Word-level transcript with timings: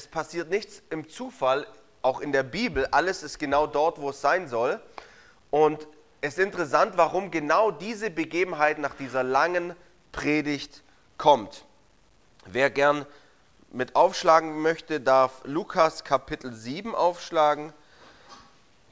es 0.00 0.06
passiert 0.06 0.48
nichts 0.48 0.82
im 0.88 1.10
Zufall, 1.10 1.66
auch 2.00 2.20
in 2.20 2.32
der 2.32 2.42
Bibel. 2.42 2.86
Alles 2.86 3.22
ist 3.22 3.38
genau 3.38 3.66
dort, 3.66 4.00
wo 4.00 4.08
es 4.08 4.20
sein 4.22 4.48
soll. 4.48 4.80
Und 5.50 5.86
es 6.22 6.38
ist 6.38 6.38
interessant, 6.38 6.96
warum 6.96 7.30
genau 7.30 7.70
diese 7.70 8.08
Begebenheit 8.08 8.78
nach 8.78 8.94
dieser 8.94 9.22
langen 9.22 9.76
Predigt 10.10 10.82
kommt. 11.18 11.66
Wer 12.46 12.70
gern 12.70 13.04
mit 13.72 13.94
aufschlagen 13.94 14.62
möchte, 14.62 15.02
darf 15.02 15.42
Lukas 15.44 16.02
Kapitel 16.02 16.54
7 16.54 16.94
aufschlagen, 16.94 17.74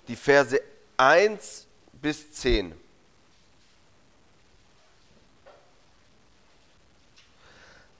die 0.08 0.16
Verse 0.16 0.60
1 0.98 1.66
bis 1.92 2.32
10. 2.32 2.78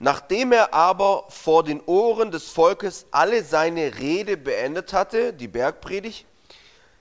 Nachdem 0.01 0.53
er 0.53 0.75
aber 0.75 1.25
vor 1.29 1.65
den 1.65 1.81
Ohren 1.85 2.31
des 2.31 2.51
Volkes 2.51 3.07
alle 3.11 3.43
seine 3.43 3.99
Rede 3.99 4.37
beendet 4.37 4.93
hatte, 4.93 5.33
die 5.33 5.49
Bergpredigt, 5.49 6.25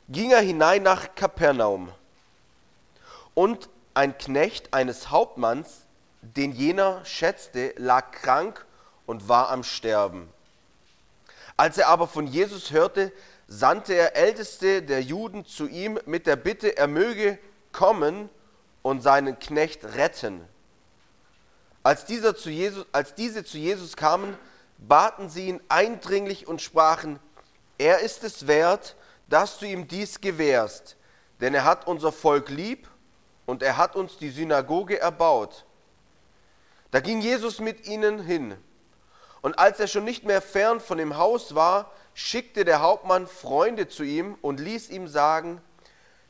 ging 0.10 0.32
er 0.32 0.42
hinein 0.42 0.84
nach 0.84 1.14
Kapernaum. 1.14 1.91
Und 3.36 3.70
ein 3.94 4.18
Knecht 4.18 4.74
eines 4.74 5.12
Hauptmanns, 5.12 5.82
den 6.22 6.52
jener 6.52 7.05
schätzte, 7.05 7.74
lag 7.78 8.12
krank 8.12 8.66
und 9.05 9.30
war 9.30 9.50
am 9.50 9.64
Sterben. 9.64 10.27
Als 11.55 11.77
er 11.77 11.90
aber 11.90 12.08
von 12.08 12.26
Jesus 12.26 12.72
hörte, 12.72 13.12
sandte 13.48 13.94
er 13.94 14.16
Älteste 14.16 14.82
der 14.82 15.02
Juden 15.02 15.46
zu 15.46 15.68
ihm 15.68 16.00
mit 16.05 16.27
der 16.27 16.36
Bitte, 16.36 16.77
er 16.77 16.88
möge 16.88 17.38
kommen 17.72 18.30
und 18.82 19.02
seinen 19.02 19.40
Knecht 19.40 19.84
retten. 19.96 20.41
Als, 21.88 22.04
dieser 22.04 22.36
zu 22.36 22.50
Jesus, 22.50 22.86
als 22.91 23.16
diese 23.16 23.46
zu 23.46 23.58
Jesus 23.58 23.96
kamen, 23.96 24.38
baten 24.77 25.30
sie 25.30 25.48
ihn 25.48 25.62
eindringlich 25.70 26.46
und 26.46 26.62
sprachen, 26.62 27.18
er 27.77 28.00
ist 28.00 28.26
es 28.26 28.46
wert, 28.46 28.98
dass 29.30 29.58
du 29.60 29.66
ihm 29.66 29.88
dies 29.88 30.20
gewährst, 30.20 30.98
denn 31.40 31.54
er 31.54 31.63
hat 31.63 31.88
unser 31.88 32.12
Volk 32.12 32.49
lieb 32.49 32.90
und 33.46 33.63
er 33.63 33.77
hat 33.77 33.96
uns 33.96 34.18
die 34.18 34.32
Synagoge 34.32 34.99
erbaut. 34.99 35.63
Da 36.91 36.99
ging 36.99 37.21
Jesus 37.21 37.62
mit 37.62 37.88
ihnen 37.88 38.21
hin. 38.21 38.58
Und 39.41 39.58
als 39.58 39.80
er 39.80 39.88
schon 39.88 40.04
nicht 40.04 40.26
mehr 40.26 40.41
fern 40.41 40.82
von 40.82 40.98
dem 40.98 41.15
Haus 41.15 41.55
war, 41.55 41.93
schickte 42.13 42.65
der 42.65 42.82
Hauptmann 42.82 43.27
Freunde 43.27 43.88
zu 43.88 44.04
ihm 44.04 44.38
und 44.41 44.60
ließ 44.60 44.90
ihm 44.90 45.08
sagen, 45.08 45.62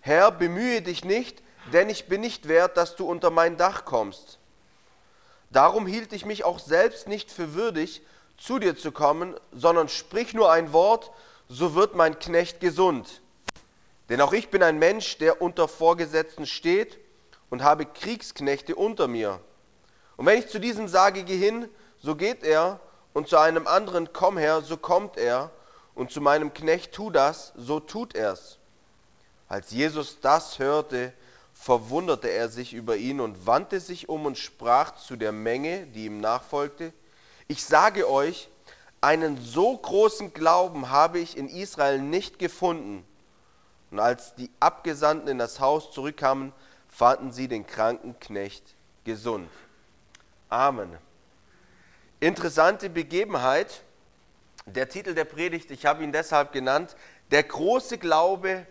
Herr, 0.01 0.29
bemühe 0.29 0.83
dich 0.83 1.03
nicht, 1.03 1.41
denn 1.73 1.89
ich 1.89 2.07
bin 2.07 2.21
nicht 2.21 2.47
wert, 2.47 2.77
dass 2.77 2.95
du 2.95 3.09
unter 3.09 3.31
mein 3.31 3.57
Dach 3.57 3.85
kommst. 3.85 4.37
Darum 5.49 5.87
hielt 5.87 6.13
ich 6.13 6.25
mich 6.25 6.43
auch 6.43 6.59
selbst 6.59 7.07
nicht 7.07 7.31
für 7.31 7.53
würdig, 7.53 8.01
zu 8.37 8.59
dir 8.59 8.77
zu 8.77 8.91
kommen, 8.91 9.35
sondern 9.51 9.89
sprich 9.89 10.33
nur 10.33 10.51
ein 10.51 10.73
Wort, 10.73 11.11
so 11.47 11.73
wird 11.73 11.95
mein 11.95 12.19
Knecht 12.19 12.59
gesund. 12.59 13.21
Denn 14.09 14.21
auch 14.21 14.33
ich 14.33 14.49
bin 14.49 14.63
ein 14.63 14.79
Mensch, 14.79 15.17
der 15.17 15.41
unter 15.41 15.67
Vorgesetzten 15.67 16.45
steht 16.45 16.99
und 17.49 17.63
habe 17.63 17.85
Kriegsknechte 17.85 18.75
unter 18.75 19.07
mir. 19.07 19.39
Und 20.17 20.25
wenn 20.25 20.39
ich 20.39 20.47
zu 20.47 20.59
diesem 20.59 20.87
sage, 20.87 21.23
geh 21.23 21.37
hin, 21.37 21.69
so 21.99 22.15
geht 22.15 22.43
er, 22.43 22.79
und 23.13 23.27
zu 23.27 23.37
einem 23.37 23.65
anderen, 23.65 24.13
komm 24.13 24.37
her, 24.37 24.61
so 24.61 24.77
kommt 24.77 25.17
er, 25.17 25.51
und 25.95 26.11
zu 26.11 26.21
meinem 26.21 26.53
Knecht, 26.53 26.93
tu 26.93 27.09
das, 27.09 27.53
so 27.55 27.79
tut 27.79 28.15
er's. 28.15 28.59
Als 29.47 29.71
Jesus 29.71 30.19
das 30.21 30.59
hörte, 30.59 31.13
verwunderte 31.59 32.29
er 32.29 32.49
sich 32.49 32.73
über 32.73 32.95
ihn 32.95 33.19
und 33.19 33.45
wandte 33.45 33.79
sich 33.79 34.07
um 34.07 34.25
und 34.25 34.37
sprach 34.37 34.95
zu 34.95 35.15
der 35.15 35.31
Menge, 35.31 35.85
die 35.87 36.05
ihm 36.05 36.21
nachfolgte, 36.21 36.93
ich 37.47 37.63
sage 37.63 38.09
euch, 38.09 38.49
einen 39.01 39.41
so 39.41 39.75
großen 39.77 40.33
Glauben 40.33 40.89
habe 40.89 41.19
ich 41.19 41.35
in 41.35 41.49
Israel 41.49 41.99
nicht 41.99 42.39
gefunden. 42.39 43.05
Und 43.91 43.99
als 43.99 44.35
die 44.35 44.49
Abgesandten 44.59 45.29
in 45.29 45.37
das 45.37 45.59
Haus 45.59 45.91
zurückkamen, 45.91 46.53
fanden 46.87 47.31
sie 47.31 47.47
den 47.47 47.65
kranken 47.65 48.19
Knecht 48.19 48.75
gesund. 49.03 49.49
Amen. 50.49 50.97
Interessante 52.19 52.89
Begebenheit. 52.89 53.81
Der 54.65 54.89
Titel 54.89 55.13
der 55.13 55.25
Predigt, 55.25 55.71
ich 55.71 55.85
habe 55.85 56.03
ihn 56.03 56.11
deshalb 56.11 56.51
genannt, 56.51 56.95
der 57.31 57.43
große 57.43 57.97
Glaube, 57.97 58.65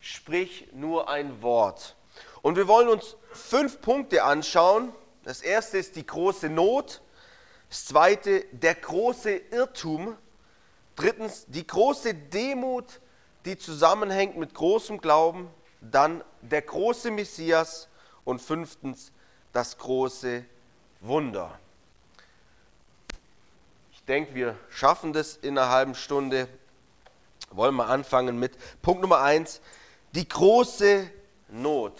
sprich 0.00 0.68
nur 0.72 1.08
ein 1.08 1.42
Wort. 1.42 1.96
Und 2.42 2.56
wir 2.56 2.68
wollen 2.68 2.88
uns 2.88 3.16
fünf 3.32 3.80
Punkte 3.80 4.24
anschauen. 4.24 4.92
Das 5.24 5.42
erste 5.42 5.78
ist 5.78 5.96
die 5.96 6.06
große 6.06 6.48
Not. 6.48 7.02
Das 7.68 7.86
zweite, 7.86 8.44
der 8.52 8.74
große 8.74 9.30
Irrtum. 9.50 10.16
Drittens, 10.96 11.46
die 11.48 11.66
große 11.66 12.14
Demut, 12.14 13.00
die 13.44 13.58
zusammenhängt 13.58 14.36
mit 14.36 14.54
großem 14.54 15.00
Glauben. 15.00 15.50
Dann 15.80 16.24
der 16.42 16.62
große 16.62 17.10
Messias. 17.10 17.88
Und 18.24 18.42
fünftens, 18.42 19.10
das 19.52 19.78
große 19.78 20.44
Wunder. 21.00 21.58
Ich 23.92 24.04
denke, 24.04 24.34
wir 24.34 24.56
schaffen 24.68 25.12
das 25.12 25.36
in 25.36 25.56
einer 25.56 25.70
halben 25.70 25.94
Stunde. 25.94 26.48
Wollen 27.50 27.74
wir 27.74 27.86
anfangen 27.86 28.38
mit 28.38 28.52
Punkt 28.82 29.00
Nummer 29.00 29.20
eins, 29.20 29.60
die 30.12 30.28
große 30.28 31.10
Not. 31.48 31.94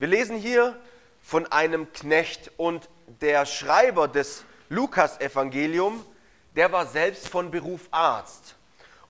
Wir 0.00 0.06
lesen 0.06 0.36
hier 0.36 0.78
von 1.20 1.50
einem 1.50 1.92
Knecht 1.92 2.52
und 2.56 2.88
der 3.20 3.46
Schreiber 3.46 4.06
des 4.06 4.44
Lukas-Evangelium, 4.68 6.06
der 6.54 6.70
war 6.70 6.86
selbst 6.86 7.28
von 7.28 7.50
Beruf 7.50 7.88
Arzt. 7.90 8.54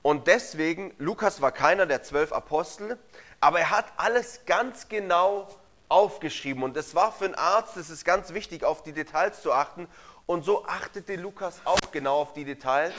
Und 0.01 0.29
deswegen, 0.29 0.95
Lukas 0.97 1.43
war 1.43 1.53
keiner 1.53 1.85
der 1.85 2.03
zwölf 2.03 2.33
Apostel, 2.33 2.99
aber 3.39 3.61
er 3.61 3.69
hat 3.69 3.85
alles 3.99 4.47
ganz 4.47 4.89
genau 4.89 5.49
aufgeschrieben. 5.91 6.63
Und 6.63 6.75
es 6.75 6.95
war 6.95 7.13
für 7.13 7.27
einen 7.27 7.35
Arzt, 7.35 7.77
es 7.77 7.91
ist 7.91 8.07
ganz 8.07 8.33
wichtig, 8.33 8.65
auf 8.65 8.83
die 8.83 8.93
Details 8.95 9.43
zu 9.43 9.53
achten. 9.53 9.89
Und 10.25 10.43
so 10.43 10.65
achtete 10.65 11.17
Lukas 11.17 11.61
auch 11.67 11.91
genau 11.93 12.17
auf 12.17 12.33
die 12.33 12.47
Details 12.47 12.95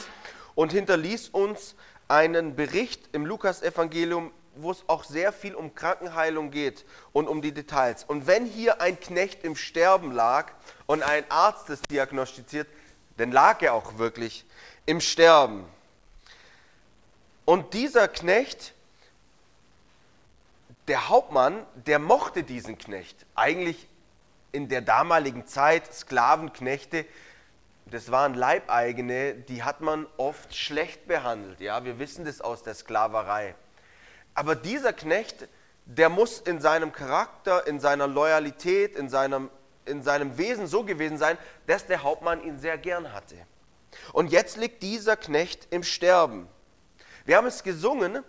und 0.53 0.71
hinterließ 0.73 1.29
uns 1.29 1.73
einen 2.07 2.55
Bericht 2.55 3.09
im 3.13 3.25
Lukas-Evangelium 3.25 4.31
wo 4.61 4.71
es 4.71 4.83
auch 4.87 5.03
sehr 5.03 5.31
viel 5.31 5.55
um 5.55 5.75
Krankenheilung 5.75 6.51
geht 6.51 6.85
und 7.13 7.27
um 7.27 7.41
die 7.41 7.51
Details. 7.51 8.03
Und 8.03 8.27
wenn 8.27 8.45
hier 8.45 8.81
ein 8.81 8.99
Knecht 8.99 9.43
im 9.43 9.55
Sterben 9.55 10.11
lag 10.11 10.51
und 10.85 11.03
ein 11.03 11.23
Arzt 11.29 11.69
es 11.69 11.81
diagnostiziert, 11.81 12.67
dann 13.17 13.31
lag 13.31 13.61
er 13.61 13.73
auch 13.73 13.97
wirklich 13.97 14.45
im 14.85 15.01
Sterben. 15.01 15.65
Und 17.45 17.73
dieser 17.73 18.07
Knecht, 18.07 18.73
der 20.87 21.09
Hauptmann, 21.09 21.65
der 21.75 21.99
mochte 21.99 22.43
diesen 22.43 22.77
Knecht. 22.77 23.25
Eigentlich 23.35 23.87
in 24.51 24.69
der 24.69 24.81
damaligen 24.81 25.45
Zeit 25.45 25.93
Sklavenknechte, 25.93 27.05
das 27.85 28.11
waren 28.11 28.33
Leibeigene, 28.35 29.33
die 29.33 29.63
hat 29.63 29.81
man 29.81 30.05
oft 30.17 30.55
schlecht 30.55 31.07
behandelt. 31.07 31.59
Ja, 31.59 31.83
wir 31.85 31.99
wissen 31.99 32.25
das 32.25 32.39
aus 32.41 32.63
der 32.63 32.75
Sklaverei. 32.75 33.55
Aber 34.39 34.55
dieser 34.55 34.93
Knecht, 34.93 35.49
der 35.83 36.07
muss 36.07 36.39
in 36.39 36.61
seinem 36.61 36.93
Charakter, 36.93 37.67
in 37.67 37.81
seiner 37.81 38.07
Loyalität, 38.07 38.95
in 38.95 39.09
seinem, 39.09 39.49
in 39.83 40.01
seinem 40.01 40.37
Wesen 40.37 40.65
so 40.65 40.85
gewesen 40.85 41.17
sein, 41.17 41.37
dass 41.67 41.87
der 41.87 42.03
Hauptmann 42.03 42.41
ihn 42.41 42.57
sehr 42.57 42.77
gern 42.77 43.11
hatte. 43.11 43.35
Und 44.13 44.31
jetzt 44.31 44.55
liegt 44.55 44.81
dieser 44.81 45.17
Knecht 45.17 45.67
im 45.71 45.83
Sterben. 45.83 46.47
Wir 47.25 47.35
haben 47.35 47.47
es 47.47 47.63
gesungen, 47.63 48.23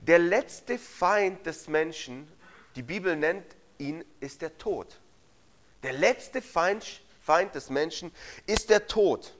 der 0.00 0.18
letzte 0.18 0.78
Feind 0.78 1.44
des 1.44 1.68
Menschen, 1.68 2.26
die 2.74 2.82
Bibel 2.82 3.14
nennt 3.14 3.44
ihn, 3.76 4.02
ist 4.20 4.40
der 4.40 4.56
Tod. 4.56 4.98
Der 5.82 5.92
letzte 5.92 6.40
Feind, 6.40 7.02
Feind 7.20 7.54
des 7.54 7.68
Menschen 7.68 8.12
ist 8.46 8.70
der 8.70 8.86
Tod. 8.86 9.34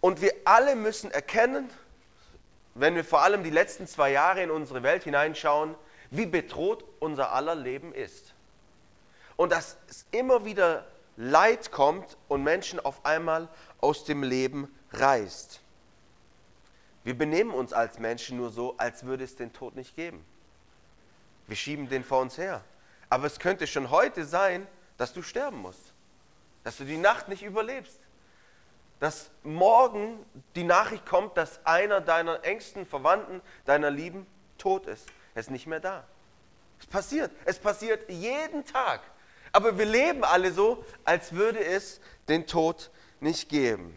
Und 0.00 0.20
wir 0.20 0.34
alle 0.44 0.74
müssen 0.74 1.12
erkennen, 1.12 1.70
wenn 2.80 2.94
wir 2.94 3.04
vor 3.04 3.22
allem 3.22 3.44
die 3.44 3.50
letzten 3.50 3.86
zwei 3.86 4.10
Jahre 4.10 4.42
in 4.42 4.50
unsere 4.50 4.82
Welt 4.82 5.04
hineinschauen, 5.04 5.74
wie 6.10 6.26
bedroht 6.26 6.84
unser 6.98 7.32
aller 7.32 7.54
Leben 7.54 7.94
ist. 7.94 8.34
Und 9.36 9.52
dass 9.52 9.76
es 9.88 10.06
immer 10.10 10.44
wieder 10.44 10.86
Leid 11.16 11.70
kommt 11.70 12.16
und 12.28 12.42
Menschen 12.42 12.80
auf 12.80 13.04
einmal 13.04 13.48
aus 13.80 14.04
dem 14.04 14.22
Leben 14.22 14.74
reißt. 14.92 15.60
Wir 17.04 17.16
benehmen 17.16 17.50
uns 17.50 17.72
als 17.72 17.98
Menschen 17.98 18.38
nur 18.38 18.50
so, 18.50 18.74
als 18.78 19.04
würde 19.04 19.24
es 19.24 19.36
den 19.36 19.52
Tod 19.52 19.76
nicht 19.76 19.96
geben. 19.96 20.24
Wir 21.46 21.56
schieben 21.56 21.88
den 21.88 22.04
vor 22.04 22.20
uns 22.20 22.38
her. 22.38 22.62
Aber 23.10 23.26
es 23.26 23.38
könnte 23.38 23.66
schon 23.66 23.90
heute 23.90 24.24
sein, 24.24 24.66
dass 24.96 25.12
du 25.12 25.20
sterben 25.22 25.58
musst, 25.58 25.92
dass 26.64 26.76
du 26.76 26.84
die 26.84 26.96
Nacht 26.96 27.28
nicht 27.28 27.42
überlebst, 27.42 27.99
dass 29.00 29.30
morgen 29.42 30.24
die 30.54 30.62
Nachricht 30.62 31.06
kommt, 31.06 31.36
dass 31.36 31.64
einer 31.66 32.00
deiner 32.00 32.44
engsten 32.44 32.86
Verwandten, 32.86 33.40
deiner 33.64 33.90
Lieben, 33.90 34.26
tot 34.58 34.86
ist. 34.86 35.08
Er 35.34 35.40
ist 35.40 35.50
nicht 35.50 35.66
mehr 35.66 35.80
da. 35.80 36.04
Es 36.78 36.86
passiert. 36.86 37.30
Es 37.46 37.58
passiert 37.58 38.08
jeden 38.10 38.64
Tag. 38.64 39.00
Aber 39.52 39.78
wir 39.78 39.86
leben 39.86 40.22
alle 40.22 40.52
so, 40.52 40.84
als 41.04 41.32
würde 41.32 41.64
es 41.64 42.00
den 42.28 42.46
Tod 42.46 42.90
nicht 43.20 43.48
geben. 43.48 43.96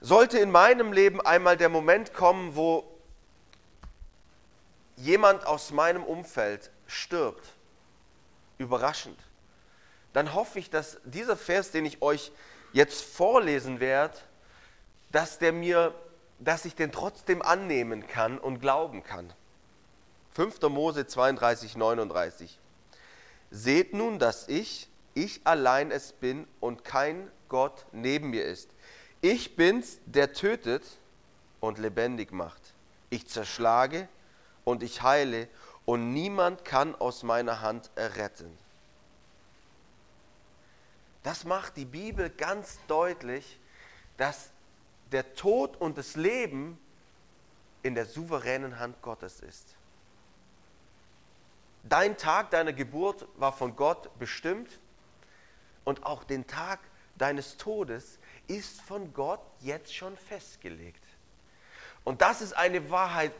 Sollte 0.00 0.38
in 0.38 0.50
meinem 0.50 0.92
Leben 0.92 1.20
einmal 1.20 1.56
der 1.56 1.68
Moment 1.68 2.12
kommen, 2.12 2.56
wo 2.56 2.84
jemand 4.96 5.46
aus 5.46 5.70
meinem 5.70 6.04
Umfeld 6.04 6.70
stirbt, 6.86 7.46
überraschend, 8.58 9.18
dann 10.14 10.32
hoffe 10.32 10.58
ich, 10.58 10.70
dass 10.70 10.98
dieser 11.04 11.36
Vers, 11.36 11.72
den 11.72 11.84
ich 11.84 12.00
euch 12.00 12.32
jetzt 12.72 13.02
vorlesen 13.02 13.80
werde, 13.80 14.16
dass 15.12 15.38
der 15.38 15.52
mir, 15.52 15.94
dass 16.38 16.64
ich 16.64 16.74
den 16.74 16.92
trotzdem 16.92 17.42
annehmen 17.42 18.06
kann 18.06 18.38
und 18.38 18.60
glauben 18.60 19.02
kann. 19.02 19.32
5. 20.34 20.62
Mose 20.62 21.06
32, 21.06 21.76
39. 21.76 22.58
Seht 23.50 23.92
nun, 23.92 24.18
dass 24.18 24.48
ich, 24.48 24.88
ich 25.14 25.40
allein 25.44 25.90
es 25.90 26.12
bin 26.12 26.46
und 26.60 26.84
kein 26.84 27.30
Gott 27.48 27.84
neben 27.92 28.30
mir 28.30 28.44
ist. 28.44 28.70
Ich 29.20 29.56
bin's, 29.56 29.98
der 30.06 30.32
tötet 30.32 30.82
und 31.60 31.78
lebendig 31.78 32.32
macht. 32.32 32.74
Ich 33.10 33.26
zerschlage 33.26 34.08
und 34.64 34.82
ich 34.82 35.02
heile 35.02 35.48
und 35.84 36.12
niemand 36.12 36.64
kann 36.64 36.94
aus 36.94 37.24
meiner 37.24 37.60
Hand 37.60 37.90
erretten. 37.96 38.63
Das 41.24 41.44
macht 41.44 41.76
die 41.76 41.86
Bibel 41.86 42.30
ganz 42.30 42.78
deutlich, 42.86 43.58
dass 44.18 44.50
der 45.10 45.34
Tod 45.34 45.76
und 45.80 45.98
das 45.98 46.14
Leben 46.16 46.78
in 47.82 47.94
der 47.94 48.04
souveränen 48.06 48.78
Hand 48.78 49.00
Gottes 49.02 49.40
ist. 49.40 49.74
Dein 51.82 52.16
Tag 52.16 52.50
deiner 52.50 52.72
Geburt 52.72 53.26
war 53.36 53.52
von 53.52 53.74
Gott 53.74 54.16
bestimmt 54.18 54.78
und 55.84 56.04
auch 56.04 56.24
den 56.24 56.46
Tag 56.46 56.80
deines 57.16 57.56
Todes 57.56 58.18
ist 58.46 58.82
von 58.82 59.12
Gott 59.14 59.40
jetzt 59.60 59.94
schon 59.94 60.16
festgelegt. 60.16 61.02
Und 62.04 62.20
das 62.20 62.42
ist 62.42 62.52
eine 62.52 62.90
Wahrheit, 62.90 63.32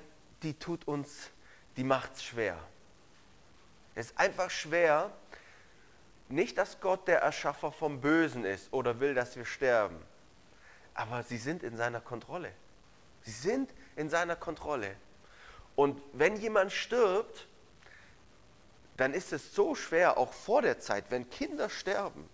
die 0.43 0.55
tut 0.55 0.89
uns, 0.89 1.31
die 1.77 1.85
macht 1.85 2.15
es 2.15 2.25
schwer. 2.25 2.59
Es 3.95 4.07
ist 4.07 4.19
einfach 4.19 4.51
schwer, 4.51 5.13
nicht, 6.29 6.59
dass 6.59 6.81
Gott 6.81 7.07
der 7.07 7.21
Erschaffer 7.21 7.71
vom 7.71 8.01
Bösen 8.01 8.45
ist 8.45 8.73
oder 8.73 9.01
will, 9.01 9.15
dass 9.15 9.37
wir 9.37 9.45
sterben, 9.45 10.01
aber 10.95 11.23
sie 11.23 11.39
sind 11.39 11.63
in 11.63 11.77
seiner 11.77 12.01
Kontrolle. 12.01 12.53
Sie 13.23 13.33
sind 13.33 13.71
in 13.97 14.09
seiner 14.09 14.37
Kontrolle. 14.37 14.97
Und 15.77 16.01
wenn 16.13 16.37
jemand 16.37 16.73
stirbt, 16.73 17.47
dann 18.97 19.13
ist 19.13 19.33
es 19.33 19.55
so 19.55 19.75
schwer, 19.75 20.19
auch 20.19 20.33
vor 20.33 20.63
der 20.63 20.79
Zeit, 20.79 21.07
wenn 21.11 21.29
Kinder 21.31 21.69
sterben, 21.69 22.29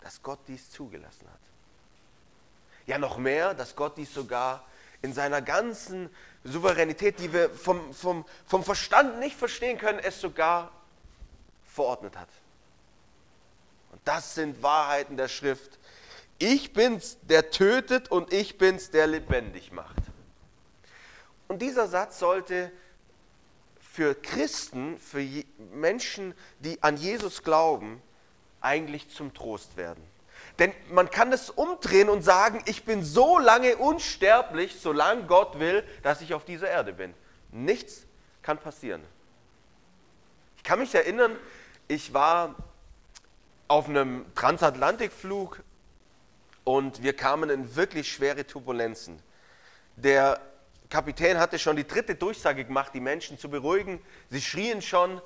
dass 0.00 0.22
Gott 0.22 0.38
dies 0.48 0.70
zugelassen 0.70 1.28
hat. 1.28 1.40
Ja, 2.86 2.96
noch 2.98 3.18
mehr, 3.18 3.54
dass 3.54 3.76
Gott 3.76 3.96
dies 3.98 4.12
sogar 4.12 4.64
in 5.02 5.12
seiner 5.12 5.42
ganzen 5.42 6.10
Souveränität, 6.44 7.18
die 7.18 7.32
wir 7.32 7.50
vom, 7.50 7.92
vom, 7.92 8.24
vom 8.46 8.64
Verstand 8.64 9.18
nicht 9.18 9.36
verstehen 9.36 9.78
können, 9.78 9.98
es 9.98 10.20
sogar 10.20 10.72
verordnet 11.66 12.16
hat. 12.16 12.28
Und 13.90 14.00
das 14.04 14.34
sind 14.34 14.62
Wahrheiten 14.62 15.16
der 15.16 15.28
Schrift. 15.28 15.78
Ich 16.38 16.72
bin's, 16.72 17.18
der 17.22 17.50
tötet 17.50 18.10
und 18.10 18.32
ich 18.32 18.56
bin's, 18.56 18.90
der 18.90 19.06
lebendig 19.06 19.72
macht. 19.72 19.96
Und 21.48 21.60
dieser 21.60 21.88
Satz 21.88 22.18
sollte 22.18 22.72
für 23.80 24.14
Christen, 24.14 24.98
für 24.98 25.26
Menschen, 25.72 26.34
die 26.60 26.82
an 26.82 26.96
Jesus 26.96 27.42
glauben, 27.42 28.00
eigentlich 28.60 29.10
zum 29.10 29.34
Trost 29.34 29.76
werden. 29.76 30.02
Denn 30.58 30.72
man 30.90 31.10
kann 31.10 31.32
es 31.32 31.50
umdrehen 31.50 32.08
und 32.08 32.22
sagen, 32.22 32.62
ich 32.66 32.84
bin 32.84 33.02
so 33.02 33.38
lange 33.38 33.76
unsterblich, 33.76 34.78
solange 34.80 35.24
Gott 35.24 35.58
will, 35.58 35.84
dass 36.02 36.20
ich 36.20 36.34
auf 36.34 36.44
dieser 36.44 36.68
Erde 36.68 36.92
bin. 36.92 37.14
Nichts 37.50 38.06
kann 38.42 38.58
passieren. 38.58 39.02
Ich 40.56 40.62
kann 40.62 40.78
mich 40.78 40.94
erinnern, 40.94 41.36
ich 41.88 42.14
war 42.14 42.54
auf 43.70 43.88
einem 43.88 44.26
Transatlantikflug 44.34 45.62
und 46.64 47.04
wir 47.04 47.14
kamen 47.14 47.50
in 47.50 47.76
wirklich 47.76 48.12
schwere 48.12 48.44
Turbulenzen. 48.44 49.22
Der 49.94 50.40
Kapitän 50.88 51.38
hatte 51.38 51.56
schon 51.60 51.76
die 51.76 51.86
dritte 51.86 52.16
Durchsage 52.16 52.64
gemacht, 52.64 52.92
die 52.94 53.00
Menschen 53.00 53.38
zu 53.38 53.48
beruhigen. 53.48 54.02
Sie 54.28 54.40
schrien 54.40 54.82
schon, 54.82 55.22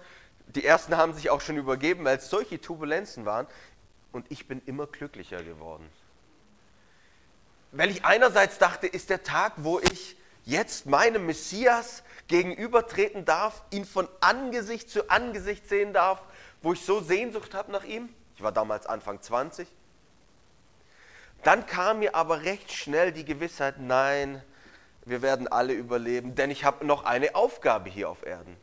die 0.49 0.62
ersten 0.62 0.94
haben 0.99 1.14
sich 1.14 1.31
auch 1.31 1.41
schon 1.41 1.56
übergeben, 1.56 2.05
weil 2.05 2.19
es 2.19 2.29
solche 2.29 2.61
Turbulenzen 2.61 3.25
waren. 3.25 3.46
Und 4.12 4.31
ich 4.31 4.46
bin 4.46 4.61
immer 4.67 4.87
glücklicher 4.88 5.43
geworden. 5.43 5.88
Weil 7.73 7.91
ich 7.91 8.05
einerseits 8.05 8.58
dachte, 8.58 8.87
ist 8.87 9.08
der 9.08 9.23
Tag, 9.23 9.55
wo 9.56 9.81
ich 9.81 10.19
jetzt 10.44 10.85
meinem 10.85 11.25
Messias 11.25 12.02
gegenübertreten 12.29 13.25
darf, 13.25 13.62
ihn 13.70 13.87
von 13.87 14.06
Angesicht 14.20 14.91
zu 14.91 15.08
Angesicht 15.08 15.67
sehen 15.67 15.94
darf, 15.94 16.20
wo 16.61 16.75
ich 16.75 16.85
so 16.85 17.00
Sehnsucht 17.00 17.55
habe 17.55 17.73
nach 17.73 17.85
ihm. 17.85 18.14
Ich 18.36 18.42
war 18.42 18.52
damals 18.52 18.86
Anfang 18.86 19.20
20. 19.20 19.69
Dann 21.42 21.66
kam 21.66 22.00
mir 22.00 22.14
aber 22.14 22.42
recht 22.42 22.72
schnell 22.72 23.12
die 23.12 23.25
Gewissheit, 23.25 23.76
nein, 23.78 24.42
wir 25.04 25.20
werden 25.20 25.46
alle 25.46 25.75
überleben, 25.75 26.34
denn 26.34 26.50
ich 26.50 26.64
habe 26.64 26.86
noch 26.86 27.04
eine 27.04 27.34
Aufgabe 27.34 27.90
hier 27.90 28.08
auf 28.08 28.25
Erden. 28.25 28.56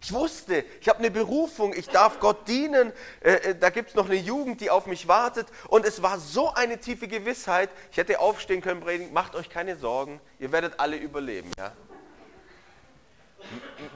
Ich 0.00 0.12
wusste, 0.12 0.64
ich 0.80 0.88
habe 0.88 0.98
eine 0.98 1.10
Berufung, 1.10 1.72
ich 1.74 1.88
darf 1.88 2.20
Gott 2.20 2.46
dienen, 2.46 2.92
äh, 3.20 3.32
äh 3.32 3.54
da 3.58 3.70
gibt 3.70 3.90
es 3.90 3.94
noch 3.94 4.06
eine 4.06 4.16
Jugend, 4.16 4.60
die 4.60 4.70
auf 4.70 4.86
mich 4.86 5.08
wartet. 5.08 5.46
Und 5.68 5.86
es 5.86 6.02
war 6.02 6.18
so 6.18 6.52
eine 6.52 6.78
tiefe 6.78 7.08
Gewissheit, 7.08 7.70
ich 7.90 7.96
hätte 7.96 8.20
aufstehen 8.20 8.60
können, 8.60 8.80
predigen, 8.80 9.14
macht 9.14 9.34
euch 9.34 9.48
keine 9.48 9.76
Sorgen, 9.76 10.20
ihr 10.38 10.52
werdet 10.52 10.78
alle 10.78 10.96
überleben. 10.96 11.50
Ja? 11.58 11.72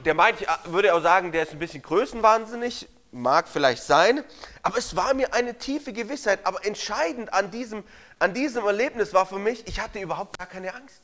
Der 0.05 0.13
meint, 0.13 0.41
ich 0.41 0.47
würde 0.65 0.93
auch 0.95 1.01
sagen, 1.01 1.31
der 1.31 1.43
ist 1.43 1.51
ein 1.51 1.59
bisschen 1.59 1.81
größenwahnsinnig, 1.81 2.87
mag 3.11 3.47
vielleicht 3.47 3.83
sein, 3.83 4.23
aber 4.61 4.77
es 4.77 4.95
war 4.95 5.13
mir 5.13 5.33
eine 5.33 5.57
tiefe 5.57 5.93
Gewissheit. 5.93 6.39
Aber 6.43 6.65
entscheidend 6.65 7.33
an 7.33 7.51
diesem, 7.51 7.83
an 8.19 8.33
diesem 8.33 8.65
Erlebnis 8.65 9.13
war 9.13 9.25
für 9.25 9.39
mich, 9.39 9.67
ich 9.67 9.79
hatte 9.79 9.99
überhaupt 9.99 10.37
gar 10.37 10.47
keine 10.47 10.73
Angst. 10.73 11.01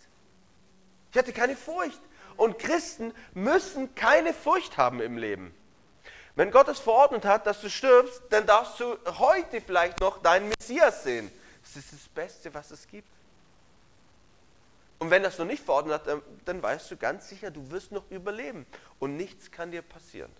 Ich 1.11 1.17
hatte 1.17 1.33
keine 1.33 1.55
Furcht 1.55 2.01
und 2.37 2.59
Christen 2.59 3.13
müssen 3.33 3.95
keine 3.95 4.33
Furcht 4.33 4.77
haben 4.77 5.01
im 5.01 5.17
Leben. 5.17 5.53
Wenn 6.35 6.51
Gott 6.51 6.67
es 6.67 6.79
verordnet 6.79 7.23
hat, 7.23 7.47
dass 7.47 7.61
du 7.61 7.69
stirbst, 7.69 8.21
dann 8.29 8.45
darfst 8.45 8.79
du 8.79 8.97
heute 9.17 9.61
vielleicht 9.61 10.01
noch 10.01 10.21
deinen 10.21 10.49
Messias 10.49 11.03
sehen. 11.03 11.31
Das 11.63 11.77
ist 11.77 11.93
das 11.93 12.09
Beste, 12.09 12.53
was 12.53 12.71
es 12.71 12.85
gibt. 12.87 13.07
Und 14.99 15.09
wenn 15.09 15.23
das 15.23 15.37
noch 15.37 15.45
nicht 15.45 15.63
verordnet 15.63 16.01
hat, 16.05 16.21
dann 16.45 16.61
weißt 16.61 16.91
du 16.91 16.97
ganz 16.97 17.29
sicher, 17.29 17.51
du 17.51 17.71
wirst 17.71 17.91
noch 17.91 18.03
überleben 18.09 18.65
und 18.99 19.15
nichts 19.15 19.51
kann 19.51 19.71
dir 19.71 19.81
passieren. 19.81 20.31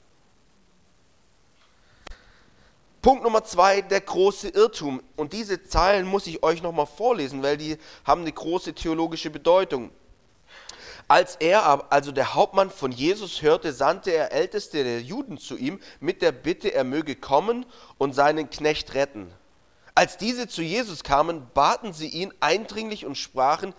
Punkt 3.06 3.24
Nummer 3.24 3.44
zwei, 3.44 3.82
der 3.82 4.02
große 4.02 4.50
Irrtum. 4.50 5.00
Und 5.16 5.32
diese 5.32 5.62
Zeilen 5.62 6.08
muss 6.08 6.26
ich 6.26 6.42
euch 6.42 6.64
nochmal 6.64 6.88
vorlesen, 6.88 7.44
weil 7.44 7.56
die 7.56 7.78
haben 8.04 8.22
eine 8.22 8.32
große 8.32 8.74
theologische 8.74 9.30
Bedeutung. 9.30 9.92
Als 11.08 11.36
er, 11.36 11.86
also 11.94 12.12
der 12.12 12.34
Hauptmann 12.34 12.72
von 12.72 12.92
Jesus, 12.92 13.44
hörte, 13.44 13.74
sandte 13.74 14.12
er 14.12 14.32
Älteste 14.32 14.84
der 14.84 15.04
Juden 15.04 15.38
zu 15.38 15.56
ihm 15.56 15.80
mit 16.00 16.24
der 16.24 16.32
Bitte, 16.32 16.74
er 16.74 16.84
möge 16.84 17.16
kommen 17.16 17.68
und 18.00 18.16
seinen 18.16 18.50
Knecht 18.50 18.96
retten. 18.96 19.32
Als 19.94 20.18
diese 20.18 20.48
zu 20.48 20.64
Jesus 20.64 21.04
kamen, 21.04 21.46
baten 21.54 21.94
sie 21.94 22.08
ihn 22.08 22.34
eindringlich 22.40 23.06
und 23.06 23.20
sprachen, 23.20 23.76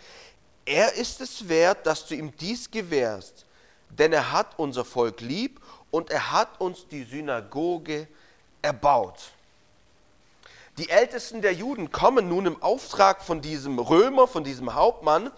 er 0.67 0.95
ist 0.95 1.21
es 1.21 1.49
wert, 1.49 1.85
dass 1.85 2.07
du 2.07 2.15
ihm 2.15 2.33
dies 2.37 2.71
gewährst, 2.71 3.45
denn 3.91 4.13
er 4.13 4.31
hat 4.31 4.57
unser 4.57 4.85
Volk 4.85 5.21
lieb 5.21 5.61
und 5.91 6.11
er 6.11 6.31
hat 6.31 6.61
uns 6.61 6.87
die 6.87 7.03
Synagoge 7.03 8.07
erbaut. 8.67 9.31
Die 10.77 10.91
Ältesten 10.91 11.41
der 11.41 11.55
Juden 11.55 11.91
kommen 11.91 12.29
nun 12.29 12.45
im 12.45 12.63
Auftrag 12.63 13.23
von 13.23 13.41
diesem 13.41 13.79
Römer, 13.79 14.29
von 14.29 14.45
diesem 14.45 14.75
Hauptmann 14.75 15.31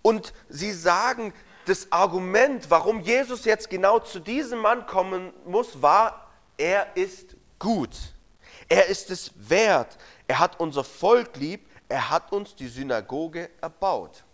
und 0.00 0.32
sie 0.48 0.72
sagen, 0.72 1.34
das 1.66 1.92
Argument, 1.92 2.70
warum 2.70 3.00
Jesus 3.00 3.44
jetzt 3.44 3.68
genau 3.68 3.98
zu 3.98 4.20
diesem 4.20 4.60
Mann 4.60 4.86
kommen 4.86 5.32
muss, 5.44 5.82
war, 5.82 6.30
er 6.56 6.96
ist 6.96 7.36
gut. 7.58 7.90
Er 8.68 8.86
ist 8.86 9.10
es 9.10 9.32
wert. 9.36 9.98
Er 10.26 10.38
hat 10.38 10.58
unser 10.60 10.84
Volk 10.84 11.36
lieb. 11.36 11.66
Er 11.88 12.08
hat 12.08 12.32
uns 12.32 12.54
die 12.54 12.68
Synagoge 12.68 13.50
erbaut. 13.60 14.24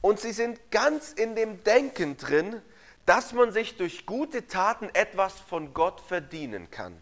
Und 0.00 0.20
sie 0.20 0.32
sind 0.32 0.70
ganz 0.70 1.12
in 1.12 1.34
dem 1.34 1.64
Denken 1.64 2.16
drin, 2.16 2.60
dass 3.06 3.32
man 3.32 3.52
sich 3.52 3.76
durch 3.76 4.04
gute 4.04 4.46
Taten 4.46 4.90
etwas 4.92 5.34
von 5.40 5.72
Gott 5.72 6.00
verdienen 6.00 6.70
kann. 6.70 7.00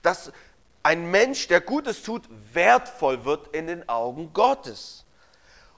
Dass 0.00 0.32
ein 0.82 1.10
Mensch, 1.10 1.46
der 1.48 1.60
Gutes 1.60 2.02
tut, 2.02 2.22
wertvoll 2.52 3.24
wird 3.24 3.54
in 3.54 3.66
den 3.66 3.88
Augen 3.88 4.32
Gottes. 4.32 5.04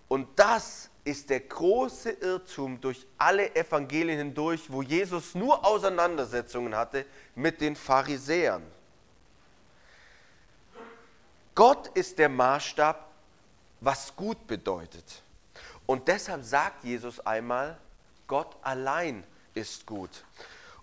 Und 0.09 0.29
das 0.39 0.89
ist 1.05 1.29
der 1.29 1.41
große 1.41 2.11
Irrtum 2.11 2.81
durch 2.81 3.07
alle 3.19 3.55
Evangelien 3.55 4.19
hindurch, 4.19 4.63
wo 4.69 4.83
Jesus 4.83 5.35
nur 5.35 5.65
Auseinandersetzungen 5.67 6.75
hatte 6.75 7.05
mit 7.35 7.61
den 7.61 7.77
Pharisäern. 7.77 8.63
Gott 11.55 11.89
ist 11.89 12.19
der 12.19 12.29
Maßstab, 12.29 13.07
was 13.81 14.15
gut 14.17 14.47
bedeutet. 14.47 15.23
Und 15.87 16.09
deshalb 16.09 16.43
sagt 16.43 16.85
Jesus 16.85 17.21
einmal, 17.21 17.79
Gott 18.27 18.57
allein 18.63 19.25
ist 19.55 19.87
gut. 19.87 20.11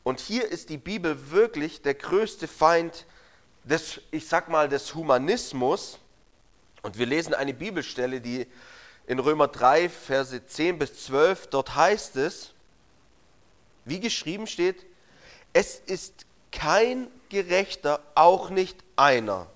Und 0.03 0.19
hier 0.19 0.47
ist 0.49 0.69
die 0.69 0.77
Bibel 0.77 1.31
wirklich 1.31 1.81
der 1.81 1.93
größte 1.93 2.47
Feind 2.47 3.05
des, 3.63 4.01
ich 4.11 4.27
sag 4.27 4.49
mal, 4.49 4.67
des 4.67 4.95
Humanismus. 4.95 5.99
Und 6.81 6.97
wir 6.97 7.05
lesen 7.05 7.33
eine 7.33 7.53
Bibelstelle, 7.53 8.21
die 8.21 8.47
in 9.07 9.19
Römer 9.19 9.47
3, 9.47 9.89
Verse 9.89 10.45
10 10.45 10.79
bis 10.79 11.05
12, 11.05 11.47
dort 11.47 11.75
heißt 11.75 12.15
es, 12.15 12.53
wie 13.85 13.99
geschrieben 13.99 14.47
steht, 14.47 14.85
es 15.53 15.79
ist 15.79 16.25
kein 16.51 17.07
Gerechter, 17.29 18.01
auch 18.15 18.49
nicht 18.49 18.77
einer. 18.95 19.47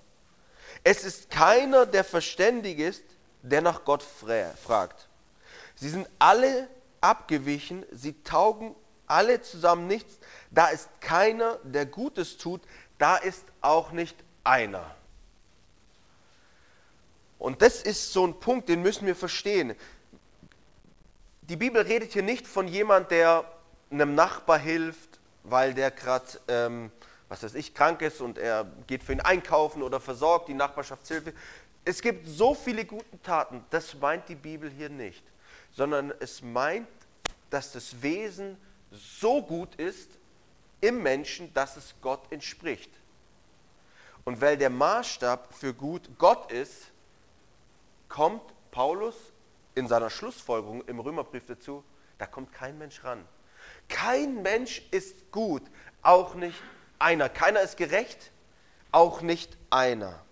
Es 0.83 1.03
ist 1.03 1.29
keiner, 1.29 1.85
der 1.85 2.03
verständig 2.03 2.79
ist, 2.79 3.03
der 3.41 3.61
nach 3.61 3.85
Gott 3.85 4.03
fragt. 4.03 5.07
Sie 5.75 5.89
sind 5.89 6.07
alle 6.19 6.67
abgewichen, 7.05 7.85
sie 7.91 8.21
taugen 8.23 8.75
alle 9.07 9.41
zusammen 9.41 9.87
nichts. 9.87 10.19
Da 10.51 10.67
ist 10.67 10.89
keiner, 11.01 11.59
der 11.63 11.85
Gutes 11.85 12.37
tut, 12.37 12.61
da 12.97 13.17
ist 13.17 13.45
auch 13.61 13.91
nicht 13.91 14.15
einer. 14.43 14.95
Und 17.37 17.61
das 17.61 17.81
ist 17.81 18.13
so 18.13 18.25
ein 18.25 18.39
Punkt, 18.39 18.69
den 18.69 18.81
müssen 18.81 19.05
wir 19.05 19.15
verstehen. 19.15 19.75
Die 21.41 21.55
Bibel 21.55 21.81
redet 21.81 22.13
hier 22.13 22.23
nicht 22.23 22.47
von 22.47 22.67
jemand, 22.67 23.11
der 23.11 23.45
einem 23.91 24.15
Nachbar 24.15 24.57
hilft, 24.57 25.19
weil 25.43 25.73
der 25.73 25.91
gerade, 25.91 26.25
ähm, 26.47 26.91
was 27.29 27.43
weiß 27.43 27.53
ich, 27.55 27.73
krank 27.75 28.01
ist 28.01 28.19
und 28.19 28.37
er 28.37 28.65
geht 28.87 29.03
für 29.03 29.13
ihn 29.13 29.21
einkaufen 29.21 29.83
oder 29.83 29.99
versorgt 29.99 30.47
die 30.47 30.53
Nachbarschaftshilfe. 30.53 31.33
Es 31.83 32.01
gibt 32.01 32.27
so 32.27 32.55
viele 32.55 32.83
gute 32.83 33.21
Taten, 33.21 33.63
das 33.69 33.93
meint 33.93 34.27
die 34.27 34.35
Bibel 34.35 34.71
hier 34.71 34.89
nicht, 34.89 35.23
sondern 35.71 36.11
es 36.19 36.41
meint, 36.41 36.87
dass 37.55 37.71
das 37.71 38.01
Wesen 38.01 38.57
so 38.91 39.41
gut 39.41 39.75
ist 39.75 40.11
im 40.81 41.01
Menschen, 41.01 41.53
dass 41.53 41.77
es 41.77 41.95
Gott 42.01 42.29
entspricht. 42.29 42.91
Und 44.25 44.41
weil 44.41 44.57
der 44.57 44.69
Maßstab 44.69 45.53
für 45.53 45.73
gut 45.73 46.09
Gott 46.17 46.51
ist, 46.51 46.91
kommt 48.09 48.41
Paulus 48.71 49.15
in 49.73 49.87
seiner 49.87 50.09
Schlussfolgerung 50.09 50.83
im 50.85 50.99
Römerbrief 50.99 51.45
dazu, 51.45 51.81
da 52.17 52.25
kommt 52.25 52.51
kein 52.51 52.77
Mensch 52.77 53.01
ran. 53.05 53.25
Kein 53.87 54.41
Mensch 54.41 54.81
ist 54.91 55.31
gut, 55.31 55.63
auch 56.01 56.35
nicht 56.35 56.61
einer. 56.99 57.29
Keiner 57.29 57.61
ist 57.61 57.77
gerecht, 57.77 58.33
auch 58.91 59.21
nicht 59.21 59.55
einer. 59.69 60.24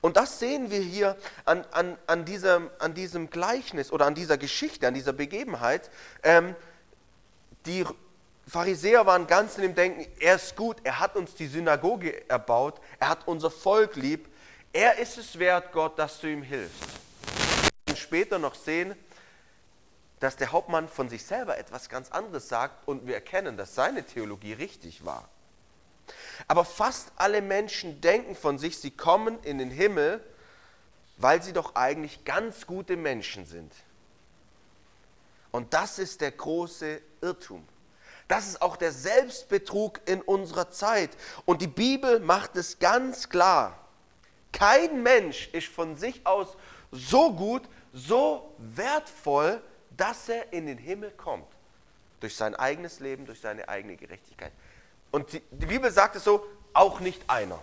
Und 0.00 0.16
das 0.16 0.38
sehen 0.38 0.70
wir 0.70 0.80
hier 0.80 1.16
an, 1.44 1.64
an, 1.72 1.96
an, 2.06 2.24
diesem, 2.24 2.70
an 2.78 2.94
diesem 2.94 3.30
Gleichnis 3.30 3.92
oder 3.92 4.06
an 4.06 4.14
dieser 4.14 4.38
Geschichte, 4.38 4.86
an 4.86 4.94
dieser 4.94 5.12
Begebenheit. 5.12 5.90
Ähm, 6.22 6.54
die 7.66 7.84
Pharisäer 8.46 9.06
waren 9.06 9.26
ganz 9.26 9.56
in 9.56 9.62
dem 9.62 9.74
Denken, 9.74 10.06
er 10.20 10.36
ist 10.36 10.54
gut, 10.54 10.76
er 10.84 11.00
hat 11.00 11.16
uns 11.16 11.34
die 11.34 11.48
Synagoge 11.48 12.28
erbaut, 12.28 12.80
er 13.00 13.08
hat 13.08 13.26
unser 13.26 13.50
Volk 13.50 13.96
lieb, 13.96 14.28
er 14.72 14.98
ist 14.98 15.18
es 15.18 15.38
wert, 15.38 15.72
Gott, 15.72 15.98
dass 15.98 16.20
du 16.20 16.28
ihm 16.28 16.42
hilfst. 16.42 16.80
Wir 16.82 17.70
werden 17.86 17.96
später 17.96 18.38
noch 18.38 18.54
sehen, 18.54 18.94
dass 20.20 20.36
der 20.36 20.52
Hauptmann 20.52 20.88
von 20.88 21.08
sich 21.08 21.24
selber 21.24 21.58
etwas 21.58 21.88
ganz 21.88 22.10
anderes 22.10 22.48
sagt 22.48 22.86
und 22.86 23.06
wir 23.06 23.14
erkennen, 23.14 23.56
dass 23.56 23.74
seine 23.74 24.04
Theologie 24.04 24.52
richtig 24.52 25.04
war. 25.04 25.28
Aber 26.48 26.64
fast 26.64 27.12
alle 27.16 27.42
Menschen 27.42 28.00
denken 28.00 28.34
von 28.34 28.58
sich, 28.58 28.78
sie 28.78 28.90
kommen 28.90 29.42
in 29.42 29.58
den 29.58 29.70
Himmel, 29.70 30.22
weil 31.16 31.42
sie 31.42 31.52
doch 31.52 31.74
eigentlich 31.74 32.24
ganz 32.24 32.66
gute 32.66 32.96
Menschen 32.96 33.46
sind. 33.46 33.72
Und 35.50 35.72
das 35.72 35.98
ist 35.98 36.20
der 36.20 36.32
große 36.32 37.00
Irrtum. 37.22 37.66
Das 38.28 38.46
ist 38.48 38.60
auch 38.60 38.76
der 38.76 38.92
Selbstbetrug 38.92 40.00
in 40.06 40.20
unserer 40.20 40.70
Zeit. 40.70 41.10
Und 41.44 41.62
die 41.62 41.68
Bibel 41.68 42.20
macht 42.20 42.56
es 42.56 42.78
ganz 42.78 43.28
klar. 43.28 43.78
Kein 44.52 45.02
Mensch 45.02 45.48
ist 45.52 45.68
von 45.68 45.96
sich 45.96 46.26
aus 46.26 46.56
so 46.90 47.32
gut, 47.32 47.62
so 47.92 48.54
wertvoll, 48.58 49.62
dass 49.96 50.28
er 50.28 50.52
in 50.52 50.66
den 50.66 50.78
Himmel 50.78 51.10
kommt. 51.12 51.46
Durch 52.20 52.34
sein 52.34 52.54
eigenes 52.54 53.00
Leben, 53.00 53.26
durch 53.26 53.40
seine 53.40 53.68
eigene 53.68 53.96
Gerechtigkeit. 53.96 54.52
Und 55.16 55.32
die, 55.32 55.40
die 55.50 55.64
Bibel 55.64 55.90
sagt 55.90 56.14
es 56.16 56.24
so, 56.24 56.44
auch 56.74 57.00
nicht 57.00 57.22
einer. 57.26 57.58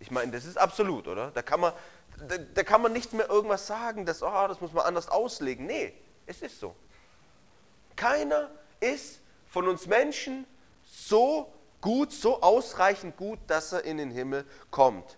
Ich 0.00 0.10
meine, 0.10 0.32
das 0.32 0.44
ist 0.44 0.58
absolut, 0.58 1.08
oder? 1.08 1.30
Da 1.30 1.40
kann 1.40 1.60
man, 1.60 1.72
da, 2.28 2.36
da 2.36 2.62
kann 2.62 2.82
man 2.82 2.92
nicht 2.92 3.14
mehr 3.14 3.26
irgendwas 3.30 3.66
sagen, 3.66 4.04
dass, 4.04 4.22
oh, 4.22 4.46
das 4.46 4.60
muss 4.60 4.74
man 4.74 4.84
anders 4.84 5.08
auslegen. 5.08 5.64
Nee, 5.64 5.94
es 6.26 6.42
ist 6.42 6.60
so. 6.60 6.76
Keiner 7.96 8.50
ist 8.80 9.20
von 9.48 9.66
uns 9.66 9.86
Menschen 9.86 10.46
so 10.84 11.50
gut, 11.80 12.12
so 12.12 12.42
ausreichend 12.42 13.16
gut, 13.16 13.38
dass 13.46 13.72
er 13.72 13.84
in 13.84 13.96
den 13.96 14.10
Himmel 14.10 14.44
kommt. 14.70 15.16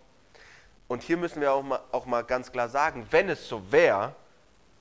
Und 0.86 1.02
hier 1.02 1.16
müssen 1.16 1.40
wir 1.40 1.52
auch 1.52 1.64
mal, 1.64 1.80
auch 1.90 2.06
mal 2.06 2.22
ganz 2.22 2.52
klar 2.52 2.68
sagen, 2.68 3.08
wenn 3.10 3.28
es 3.28 3.48
so 3.48 3.72
wäre, 3.72 4.14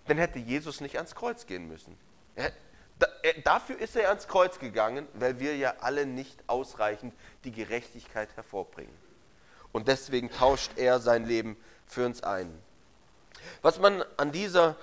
dann 0.06 0.20
hätte 0.20 0.38
Jesus 0.38 0.82
nicht 0.82 0.98
ans 0.98 1.16
Kreuz 1.16 1.48
gehen 1.48 1.68
müssen. 1.68 1.98
Er, 2.36 2.52
dafür 3.44 3.80
ist 3.80 3.96
er 3.96 4.10
ans 4.10 4.28
Kreuz 4.28 4.60
gegangen, 4.60 5.08
weil 5.14 5.40
wir 5.40 5.56
ja 5.56 5.76
alle 5.82 6.06
nicht 6.06 6.38
ausreichend 6.48 7.14
die 7.44 7.52
Gerechtigkeit 7.52 8.36
hervorbringen. 8.36 8.94
Und 9.72 9.88
deswegen 9.88 10.32
tauscht 10.32 10.72
er 10.78 11.00
sein 11.00 11.26
Leben 11.26 11.58
für 11.86 12.06
uns 12.06 12.24
ein. 12.24 12.52
Was 13.62 13.80
man 13.80 14.04
an, 14.18 14.32
dieser, 14.32 14.76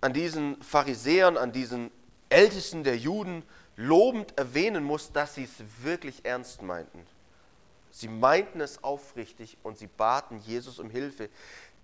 an 0.00 0.12
diesen 0.12 0.62
Pharisäern, 0.62 1.36
an 1.36 1.52
diesen 1.52 1.90
Ältesten 2.28 2.84
der 2.84 2.96
Juden 2.96 3.42
lobend 3.76 4.36
erwähnen 4.38 4.84
muss, 4.84 5.12
dass 5.12 5.34
sie 5.34 5.44
es 5.44 5.64
wirklich 5.82 6.24
ernst 6.24 6.62
meinten. 6.62 7.06
Sie 7.90 8.08
meinten 8.08 8.60
es 8.60 8.82
aufrichtig 8.82 9.56
und 9.62 9.78
sie 9.78 9.86
baten 9.86 10.38
Jesus 10.38 10.78
um 10.78 10.90
Hilfe. 10.90 11.28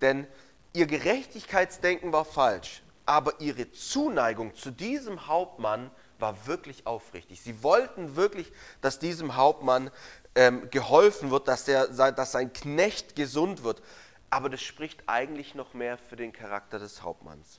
Denn 0.01 0.27
ihr 0.73 0.87
Gerechtigkeitsdenken 0.87 2.13
war 2.13 2.25
falsch, 2.25 2.83
aber 3.11 3.41
ihre 3.41 3.73
Zuneigung 3.73 4.55
zu 4.55 4.71
diesem 4.71 5.27
Hauptmann 5.27 5.91
war 6.21 6.47
wirklich 6.47 6.87
aufrichtig. 6.87 7.41
Sie 7.41 7.61
wollten 7.65 8.15
wirklich, 8.15 8.53
dass 8.83 9.01
diesem 9.01 9.35
Hauptmann 9.35 9.91
ähm, 10.37 10.71
geholfen 10.71 11.33
wird, 11.33 11.49
dass, 11.49 11.65
der, 11.65 11.89
dass 11.89 12.31
sein 12.31 12.53
Knecht 12.53 13.17
gesund 13.17 13.65
wird. 13.65 13.83
Aber 14.31 14.49
das 14.49 14.63
spricht 14.63 15.03
eigentlich 15.09 15.57
noch 15.57 15.75
mehr 15.75 15.99
für 15.99 16.15
den 16.15 16.33
Charakter 16.33 16.79
des 16.79 17.03
Hauptmanns. 17.03 17.59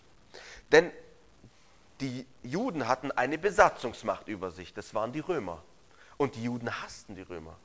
Denn 0.71 0.89
die 1.99 2.25
Juden 2.43 2.87
hatten 2.87 3.11
eine 3.11 3.37
Besatzungsmacht 3.37 4.29
über 4.29 4.51
sich, 4.51 4.73
das 4.73 4.93
waren 4.93 5.11
die 5.11 5.19
Römer. 5.19 5.61
Und 6.15 6.35
die 6.35 6.43
Juden 6.45 6.81
hassten 6.81 7.15
die 7.15 7.23
Römer. 7.23 7.57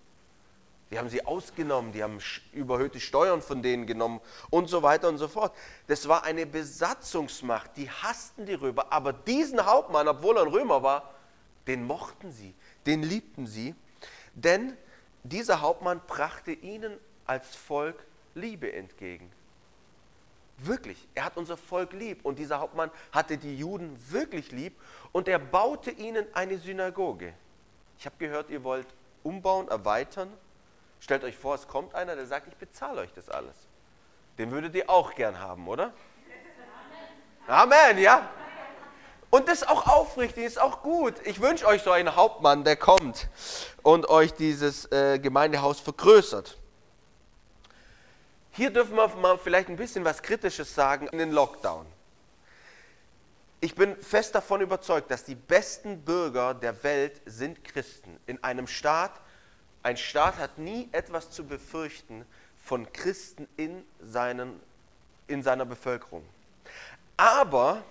Die 0.91 0.99
haben 0.99 1.09
sie 1.09 1.27
ausgenommen, 1.27 1.93
die 1.93 2.03
haben 2.03 2.19
überhöhte 2.53 3.01
Steuern 3.01 3.43
von 3.43 3.61
denen 3.61 3.87
genommen 3.87 4.21
und 4.51 4.69
so 4.69 4.83
weiter 4.83 5.09
und 5.09 5.19
so 5.19 5.27
fort. 5.27 5.53
Das 5.89 6.07
war 6.07 6.23
eine 6.23 6.47
Besatzungsmacht, 6.47 7.77
die 7.77 7.91
hassten 7.91 8.47
die 8.47 8.55
Römer. 8.55 8.87
Aber 8.91 9.13
diesen 9.13 9.67
Hauptmann, 9.67 10.07
obwohl 10.07 10.37
er 10.37 10.45
ein 10.45 10.49
Römer 10.49 10.83
war, 10.83 11.15
den 11.67 11.85
mochten 11.85 12.31
sie, 12.31 12.55
den 12.87 13.03
liebten 13.03 13.47
sie. 13.49 13.75
Denn 14.35 14.77
dieser 15.25 15.61
Hauptmann 15.61 16.01
brachte 16.07 16.53
ihnen 16.53 16.97
als 17.27 17.57
Volk 17.57 18.05
Liebe 18.35 18.73
entgegen. 18.73 19.33
Wirklich, 20.59 21.09
er 21.15 21.25
hat 21.25 21.37
unser 21.37 21.57
Volk 21.57 21.93
lieb 21.93 22.25
und 22.25 22.39
dieser 22.39 22.61
Hauptmann 22.61 22.91
hatte 23.13 23.37
die 23.37 23.59
Juden 23.59 23.99
wirklich 24.11 24.53
lieb 24.53 24.75
und 25.13 25.29
er 25.29 25.39
baute 25.39 25.91
ihnen 25.91 26.27
eine 26.33 26.59
Synagoge. 26.59 27.35
Ich 27.99 28.07
habe 28.07 28.17
gehört, 28.19 28.51
ihr 28.51 28.63
wollt 28.63 28.87
umbauen, 29.23 29.69
erweitern. 29.69 30.33
Stellt 31.07 31.23
euch 31.23 31.37
vor, 31.37 31.55
es 31.55 31.69
kommt 31.69 31.95
einer, 31.95 32.17
der 32.17 32.27
sagt, 32.27 32.49
ich 32.49 32.57
bezahle 32.57 33.03
euch 33.03 33.13
das 33.15 33.29
alles. 33.29 33.55
Den 34.39 34.51
würdet 34.51 34.75
ihr 34.75 34.91
auch 34.91 35.15
gern 35.15 35.39
haben, 35.39 35.69
oder? 35.69 35.93
Amen, 37.47 37.99
ja. 37.99 38.29
Und 39.31 39.47
das 39.47 39.63
ist 39.63 39.69
auch 39.69 39.87
aufrichtig, 39.87 40.43
ist 40.43 40.61
auch 40.61 40.83
gut. 40.83 41.15
Ich 41.23 41.41
wünsche 41.41 41.65
euch 41.65 41.85
so 41.85 41.93
einen 41.93 42.17
Hauptmann, 42.17 42.65
der 42.65 42.75
kommt 42.75 43.29
und 43.85 44.09
euch 44.09 44.35
dieses 44.35 44.91
äh, 44.91 45.21
Gemeindehaus 45.21 45.79
vergrößert. 45.79 46.59
Hier 48.51 48.71
dürfen 48.71 48.97
wir 48.97 49.07
mal 49.07 49.39
vielleicht 49.39 49.69
ein 49.69 49.77
bisschen 49.77 50.05
was 50.05 50.21
Kritisches 50.21 50.75
sagen 50.75 51.07
in 51.07 51.19
den 51.19 51.31
Lockdown. 51.31 51.87
Ich 53.61 53.77
bin 53.77 53.95
fest 54.03 54.35
davon 54.35 54.61
überzeugt, 54.61 55.09
dass 55.13 55.23
die 55.23 55.37
besten 55.37 56.03
Bürger 56.03 56.53
der 56.53 56.83
Welt 56.83 57.21
sind 57.27 57.63
Christen. 57.63 58.19
In 58.27 58.43
einem 58.43 58.67
Staat, 58.67 59.21
ein 59.87 59.97
Staat 59.97 60.39
hat 60.39 60.59
nie 60.59 60.89
etwas 60.91 61.31
zu 61.31 61.45
befürchten 61.45 62.27
von 62.57 62.93
Christen 62.93 63.47
in, 63.57 63.85
seinen, 64.01 64.59
in 65.29 65.45
seiner 65.45 65.65
Bevölkerung. 65.65 66.25
Aber 67.17 67.85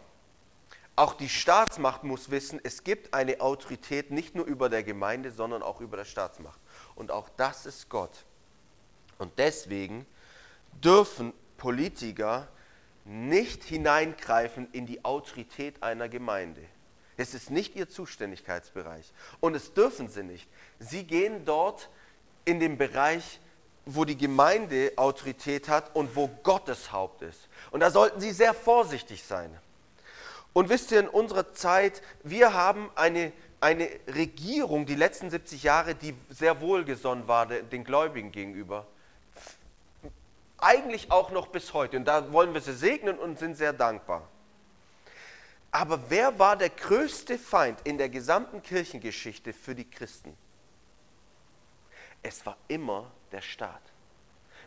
auch 0.97 1.13
die 1.13 1.29
Staatsmacht 1.29 2.03
muss 2.03 2.29
wissen, 2.29 2.59
es 2.61 2.83
gibt 2.83 3.13
eine 3.13 3.39
Autorität 3.39 4.11
nicht 4.11 4.35
nur 4.35 4.43
über 4.45 4.67
der 4.67 4.83
Gemeinde, 4.83 5.31
sondern 5.31 5.63
auch 5.63 5.79
über 5.79 5.95
der 5.95 6.03
Staatsmacht. 6.03 6.59
Und 6.95 7.11
auch 7.11 7.29
das 7.37 7.65
ist 7.65 7.87
Gott. 7.87 8.25
Und 9.17 9.31
deswegen 9.37 10.05
dürfen 10.83 11.31
Politiker 11.55 12.49
nicht 13.05 13.63
hineingreifen 13.63 14.67
in 14.73 14.85
die 14.85 15.05
Autorität 15.05 15.81
einer 15.81 16.09
Gemeinde. 16.09 16.61
Es 17.17 17.33
ist 17.33 17.49
nicht 17.49 17.75
ihr 17.75 17.89
Zuständigkeitsbereich. 17.89 19.11
Und 19.39 19.55
es 19.55 19.73
dürfen 19.73 20.09
sie 20.09 20.23
nicht. 20.23 20.47
Sie 20.79 21.03
gehen 21.03 21.45
dort 21.45 21.89
in 22.43 22.59
den 22.59 22.77
Bereich, 22.77 23.39
wo 23.85 24.03
die 24.03 24.17
Gemeinde 24.17 24.93
Autorität 24.95 25.69
hat 25.69 25.95
und 25.95 26.15
wo 26.15 26.27
Gottes 26.43 26.91
Haupt 26.91 27.21
ist. 27.21 27.47
Und 27.71 27.79
da 27.79 27.91
sollten 27.91 28.19
sie 28.19 28.31
sehr 28.31 28.53
vorsichtig 28.53 29.23
sein. 29.23 29.55
Und 30.53 30.69
wisst 30.69 30.91
ihr, 30.91 31.01
in 31.01 31.07
unserer 31.07 31.53
Zeit, 31.53 32.01
wir 32.23 32.53
haben 32.53 32.89
eine, 32.95 33.31
eine 33.59 33.89
Regierung, 34.07 34.85
die 34.85 34.95
letzten 34.95 35.29
70 35.29 35.63
Jahre, 35.63 35.95
die 35.95 36.15
sehr 36.29 36.61
wohlgesonnen 36.61 37.27
war 37.27 37.45
den 37.45 37.83
Gläubigen 37.83 38.31
gegenüber. 38.31 38.87
Eigentlich 40.57 41.11
auch 41.11 41.31
noch 41.31 41.47
bis 41.47 41.73
heute. 41.73 41.97
Und 41.97 42.05
da 42.05 42.31
wollen 42.31 42.53
wir 42.53 42.61
sie 42.61 42.73
segnen 42.73 43.19
und 43.19 43.37
sind 43.37 43.55
sehr 43.55 43.73
dankbar. 43.73 44.27
Aber 45.75 46.09
wer 46.09 46.39
war 46.39 46.55
der 46.55 46.69
größte 46.69 47.37
Feind 47.37 47.81
in 47.83 47.97
der 47.97 48.07
gesamten 48.07 48.63
Kirchengeschichte 48.63 49.51
für 49.51 49.75
die 49.75 49.83
Christen? 49.83 50.33
Es 52.23 52.45
war 52.45 52.55
immer 52.69 53.11
der 53.33 53.41
Staat. 53.41 53.81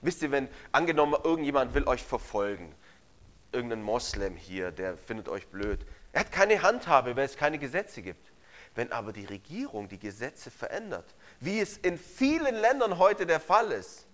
Wisst 0.03 0.21
ihr, 0.21 0.31
wenn 0.31 0.51
angenommen 0.71 1.17
irgendjemand 1.25 1.73
will 1.73 1.89
euch 1.89 2.03
verfolgen, 2.03 2.75
irgendein 3.53 3.83
Moslem 3.83 4.37
hier, 4.37 4.71
der 4.71 4.99
findet 4.99 5.31
euch 5.31 5.47
blöd, 5.47 5.81
er 6.13 6.21
hat 6.21 6.31
keine 6.31 6.61
Handhabe, 6.61 7.17
weil 7.17 7.25
es 7.25 7.39
keine 7.39 7.59
Gesetze 7.59 8.03
gibt. 8.03 8.31
Wenn 8.75 8.93
aber 8.93 9.15
die 9.15 9.25
Regierung 9.25 9.89
die 9.89 9.99
Gesetze 9.99 10.51
verändert, 10.51 11.15
wie 11.41 11.59
es 11.59 11.79
in 11.79 11.97
vielen 11.97 12.55
Ländern 12.55 12.99
heute 12.99 13.25
der 13.25 13.41
Fall 13.41 13.73
ist, 13.73 14.07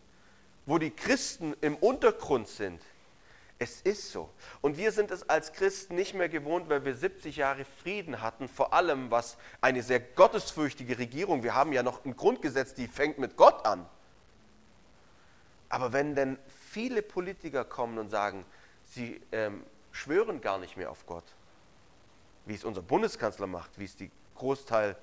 wo 0.65 0.79
die 0.79 0.93
Christen 0.93 1.57
im 1.61 1.75
Untergrund 1.75 2.47
sind, 2.47 2.81
es 3.59 3.81
ist 3.83 4.11
so. 4.11 4.31
Und 4.61 4.77
wir 4.77 4.93
sind 4.93 5.11
es 5.11 5.29
als 5.29 5.53
Christen 5.53 5.95
nicht 5.95 6.15
mehr 6.15 6.29
gewohnt, 6.29 6.69
weil 6.69 6.85
wir 6.85 6.95
70 6.95 7.37
Jahre 7.37 7.65
Frieden 7.65 8.21
hatten, 8.21 8.49
vor 8.49 8.73
allem 8.73 9.11
was 9.11 9.37
eine 9.61 9.83
sehr 9.83 10.01
gottesfürchtige 10.01 10.99
Regierung, 10.99 11.43
wir 11.43 11.55
haben 11.55 11.73
ja 11.73 11.83
noch 11.83 12.05
ein 12.05 12.17
Grundgesetz, 12.17 12.75
die 12.75 12.89
fängt 12.89 13.19
mit 13.19 13.37
Gott 13.37 13.65
an. 13.67 13.87
Aber 15.69 15.93
wenn 15.93 16.15
denn 16.15 16.39
viele 16.71 17.03
Politiker 17.03 17.65
kommen 17.65 17.99
und 17.99 18.11
sagen, 18.11 18.45
sie 18.91 19.21
ähm, 19.33 19.65
schwören 19.93 20.41
gar 20.41 20.59
nicht 20.59 20.77
mehr 20.77 20.91
auf 20.91 21.07
Gott, 21.07 21.25
wie 22.47 22.55
es 22.55 22.65
unser 22.65 22.83
Bundeskanzler 22.83 23.47
macht, 23.47 23.79
wie 23.79 23.85
es 23.85 23.97
die 23.97 24.11
Großteil 24.35 24.97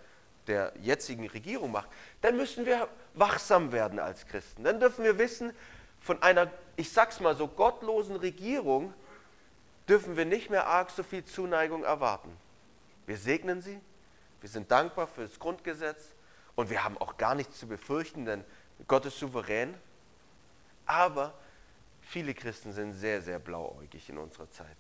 der 0.48 0.74
jetzigen 0.82 1.28
Regierung 1.28 1.72
macht, 1.72 1.90
dann 2.22 2.36
müssen 2.36 2.66
wir 2.66 2.88
wachsam 3.14 3.72
werden 3.72 4.00
als 4.00 4.26
Christen. 4.28 4.64
Dann 4.64 4.80
dürfen 4.80 5.04
wir 5.04 5.18
wissen, 5.18 5.54
von 6.02 6.22
einer, 6.22 6.52
ich 6.76 6.92
sag's 6.92 7.20
mal 7.20 7.36
so, 7.36 7.48
gottlosen 7.48 8.16
Regierung 8.16 8.94
dürfen 9.88 10.18
wir 10.18 10.26
nicht 10.26 10.50
mehr 10.50 10.68
arg 10.68 10.90
so 10.90 11.04
viel 11.04 11.24
Zuneigung 11.24 11.84
erwarten. 11.84 12.36
Wir 13.06 13.18
segnen 13.18 13.62
sie, 13.62 13.80
wir 14.42 14.50
sind 14.50 14.72
dankbar 14.72 15.08
für 15.08 15.22
das 15.22 15.40
Grundgesetz 15.40 16.16
und 16.56 16.70
wir 16.70 16.84
haben 16.84 16.98
auch 16.98 17.18
gar 17.18 17.36
nichts 17.36 17.60
zu 17.60 17.68
befürchten, 17.68 18.26
denn 18.26 18.44
Gott 18.88 19.06
ist 19.06 19.20
souverän. 19.20 19.76
Aber 20.88 21.34
viele 22.02 22.34
Christen 22.34 22.74
sind 22.74 22.94
sehr, 22.94 23.22
sehr 23.22 23.38
blauäugig 23.38 24.10
in 24.10 24.18
unserer 24.18 24.50
Zeit. 24.50 24.78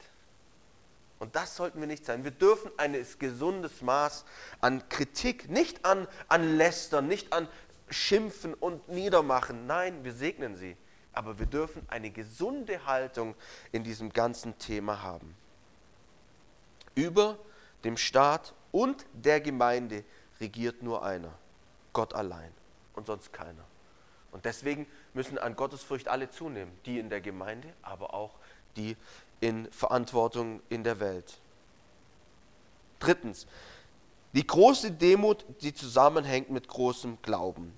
Und 1.19 1.35
das 1.35 1.55
sollten 1.55 1.79
wir 1.79 1.87
nicht 1.87 2.03
sein. 2.03 2.23
Wir 2.23 2.31
dürfen 2.31 2.71
ein 2.77 2.93
gesundes 3.19 3.83
Maß 3.83 4.25
an 4.59 4.89
Kritik, 4.89 5.49
nicht 5.49 5.85
an, 5.85 6.07
an 6.27 6.57
Lästern, 6.57 7.07
nicht 7.07 7.31
an 7.31 7.47
Schimpfen 7.91 8.55
und 8.55 8.89
Niedermachen. 8.89 9.67
Nein, 9.67 10.03
wir 10.03 10.13
segnen 10.13 10.55
sie 10.55 10.75
aber 11.13 11.39
wir 11.39 11.45
dürfen 11.45 11.83
eine 11.87 12.09
gesunde 12.09 12.85
Haltung 12.85 13.35
in 13.71 13.83
diesem 13.83 14.11
ganzen 14.11 14.57
Thema 14.57 15.01
haben. 15.01 15.35
Über 16.95 17.37
dem 17.83 17.97
Staat 17.97 18.53
und 18.71 19.05
der 19.13 19.41
Gemeinde 19.41 20.03
regiert 20.39 20.81
nur 20.83 21.03
einer, 21.03 21.33
Gott 21.93 22.13
allein 22.13 22.51
und 22.93 23.07
sonst 23.07 23.33
keiner. 23.33 23.65
Und 24.31 24.45
deswegen 24.45 24.87
müssen 25.13 25.37
an 25.37 25.55
Gottesfurcht 25.55 26.07
alle 26.07 26.29
zunehmen, 26.29 26.71
die 26.85 26.99
in 26.99 27.09
der 27.09 27.21
Gemeinde, 27.21 27.73
aber 27.81 28.13
auch 28.13 28.35
die 28.77 28.95
in 29.41 29.69
Verantwortung 29.71 30.61
in 30.69 30.83
der 30.83 30.99
Welt. 30.99 31.39
Drittens, 32.99 33.47
die 34.33 34.45
große 34.45 34.91
Demut, 34.91 35.43
die 35.61 35.73
zusammenhängt 35.73 36.49
mit 36.49 36.67
großem 36.67 37.17
Glauben. 37.21 37.73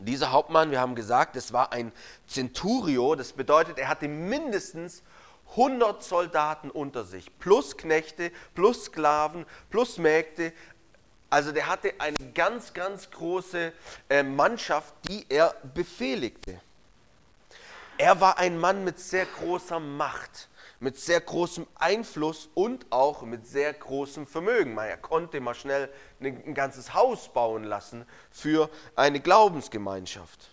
Dieser 0.00 0.32
Hauptmann, 0.32 0.70
wir 0.70 0.80
haben 0.80 0.94
gesagt, 0.94 1.36
es 1.36 1.52
war 1.52 1.72
ein 1.72 1.92
Centurio, 2.26 3.14
das 3.14 3.32
bedeutet, 3.32 3.78
er 3.78 3.88
hatte 3.88 4.08
mindestens 4.08 5.02
100 5.50 6.02
Soldaten 6.02 6.70
unter 6.70 7.04
sich, 7.04 7.38
plus 7.38 7.76
Knechte, 7.76 8.32
plus 8.54 8.86
Sklaven, 8.86 9.46
plus 9.70 9.98
Mägde. 9.98 10.52
Also 11.30 11.52
der 11.52 11.68
hatte 11.68 11.94
eine 11.98 12.16
ganz, 12.34 12.72
ganz 12.74 13.10
große 13.10 13.72
äh, 14.08 14.22
Mannschaft, 14.22 14.94
die 15.08 15.26
er 15.28 15.54
befehligte. 15.74 16.60
Er 17.98 18.20
war 18.20 18.38
ein 18.38 18.58
Mann 18.58 18.82
mit 18.82 18.98
sehr 18.98 19.26
großer 19.26 19.78
Macht 19.78 20.48
mit 20.84 21.00
sehr 21.00 21.20
großem 21.20 21.66
Einfluss 21.76 22.50
und 22.54 22.84
auch 22.90 23.22
mit 23.22 23.46
sehr 23.46 23.72
großem 23.72 24.26
Vermögen. 24.26 24.76
Er 24.76 24.98
konnte 24.98 25.40
mal 25.40 25.54
schnell 25.54 25.90
ein 26.20 26.52
ganzes 26.52 26.92
Haus 26.92 27.32
bauen 27.32 27.64
lassen 27.64 28.06
für 28.30 28.70
eine 28.94 29.18
Glaubensgemeinschaft. 29.18 30.50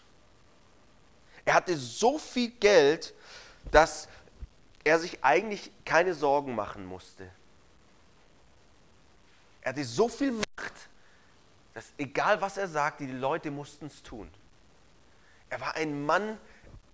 Er 1.44 1.56
hatte 1.56 1.76
so 1.78 2.18
viel 2.18 2.50
Geld, 2.50 3.14
dass 3.72 4.08
er 4.86 5.00
sich 5.00 5.22
eigentlich 5.22 5.70
keine 5.84 6.14
Sorgen 6.14 6.56
machen 6.56 6.86
musste. 6.86 7.30
Er 9.62 9.72
hatte 9.74 9.84
so 9.84 10.08
viel 10.08 10.32
Macht, 10.32 10.74
dass 11.74 11.92
egal 11.98 12.40
was 12.40 12.56
er 12.56 12.70
sagte, 12.70 13.06
die 13.06 13.12
Leute 13.12 13.52
mussten 13.52 13.88
es 13.88 14.02
tun. 14.02 14.32
Er 15.50 15.60
war 15.60 15.76
ein 15.76 16.06
Mann, 16.06 16.38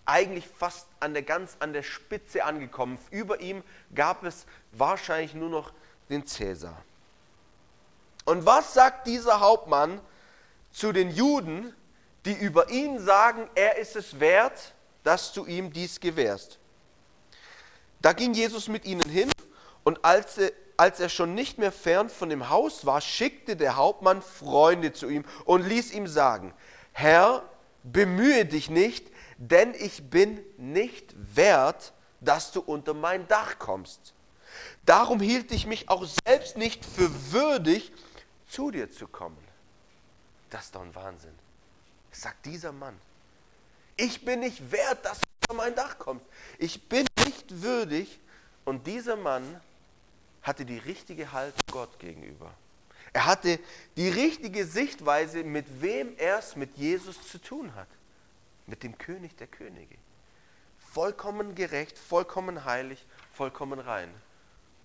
eigentlich 0.07 0.47
fast 0.47 0.87
an 0.99 1.13
der, 1.13 1.21
ganz 1.21 1.57
an 1.59 1.73
der 1.73 1.83
Spitze 1.83 2.43
angekommen. 2.43 2.97
Über 3.11 3.39
ihm 3.41 3.63
gab 3.93 4.23
es 4.23 4.45
wahrscheinlich 4.71 5.33
nur 5.33 5.49
noch 5.49 5.73
den 6.09 6.25
Cäsar. 6.25 6.81
Und 8.25 8.45
was 8.45 8.73
sagt 8.73 9.07
dieser 9.07 9.39
Hauptmann 9.39 10.01
zu 10.71 10.91
den 10.91 11.11
Juden, 11.11 11.73
die 12.25 12.33
über 12.33 12.69
ihn 12.69 12.99
sagen, 12.99 13.49
er 13.55 13.77
ist 13.77 13.95
es 13.95 14.19
wert, 14.19 14.73
dass 15.03 15.33
du 15.33 15.45
ihm 15.45 15.71
dies 15.71 15.99
gewährst? 15.99 16.57
Da 18.01 18.13
ging 18.13 18.33
Jesus 18.33 18.67
mit 18.67 18.85
ihnen 18.85 19.07
hin 19.09 19.31
und 19.83 20.03
als 20.03 20.37
er, 20.37 20.51
als 20.77 20.99
er 20.99 21.09
schon 21.09 21.35
nicht 21.35 21.57
mehr 21.57 21.71
fern 21.71 22.09
von 22.09 22.29
dem 22.29 22.49
Haus 22.49 22.85
war, 22.85 23.01
schickte 23.01 23.55
der 23.55 23.75
Hauptmann 23.75 24.21
Freunde 24.21 24.93
zu 24.93 25.09
ihm 25.09 25.25
und 25.45 25.67
ließ 25.67 25.91
ihm 25.91 26.07
sagen, 26.07 26.53
Herr, 26.93 27.43
bemühe 27.83 28.45
dich 28.45 28.69
nicht, 28.69 29.09
denn 29.37 29.73
ich 29.75 30.09
bin 30.09 30.43
nicht 30.57 31.13
wert, 31.35 31.93
dass 32.19 32.51
du 32.51 32.61
unter 32.61 32.93
mein 32.93 33.27
Dach 33.27 33.59
kommst. 33.59 34.13
Darum 34.85 35.19
hielt 35.19 35.51
ich 35.51 35.67
mich 35.67 35.89
auch 35.89 36.05
selbst 36.25 36.57
nicht 36.57 36.83
für 36.83 37.09
würdig, 37.31 37.91
zu 38.47 38.71
dir 38.71 38.89
zu 38.89 39.07
kommen. 39.07 39.37
Das 40.49 40.65
ist 40.65 40.75
doch 40.75 40.81
ein 40.81 40.95
Wahnsinn. 40.95 41.33
Sagt 42.11 42.45
dieser 42.45 42.71
Mann. 42.71 42.97
Ich 43.95 44.23
bin 44.23 44.39
nicht 44.39 44.71
wert, 44.71 45.05
dass 45.05 45.19
du 45.19 45.25
unter 45.41 45.63
mein 45.63 45.75
Dach 45.75 45.99
kommst. 45.99 46.25
Ich 46.57 46.87
bin 46.87 47.05
nicht 47.25 47.61
würdig. 47.61 48.19
Und 48.65 48.87
dieser 48.87 49.15
Mann 49.15 49.61
hatte 50.41 50.65
die 50.65 50.77
richtige 50.77 51.31
Haltung 51.31 51.61
Gott 51.71 51.99
gegenüber. 51.99 52.53
Er 53.13 53.25
hatte 53.25 53.59
die 53.95 54.09
richtige 54.09 54.65
Sichtweise, 54.65 55.43
mit 55.43 55.65
wem 55.81 56.15
er 56.17 56.39
es 56.39 56.55
mit 56.55 56.77
Jesus 56.77 57.27
zu 57.27 57.37
tun 57.37 57.73
hat 57.75 57.87
mit 58.67 58.83
dem 58.83 58.97
König 58.97 59.35
der 59.37 59.47
Könige. 59.47 59.97
Vollkommen 60.77 61.55
gerecht, 61.55 61.97
vollkommen 61.97 62.65
heilig, 62.65 63.05
vollkommen 63.33 63.79
rein. 63.79 64.13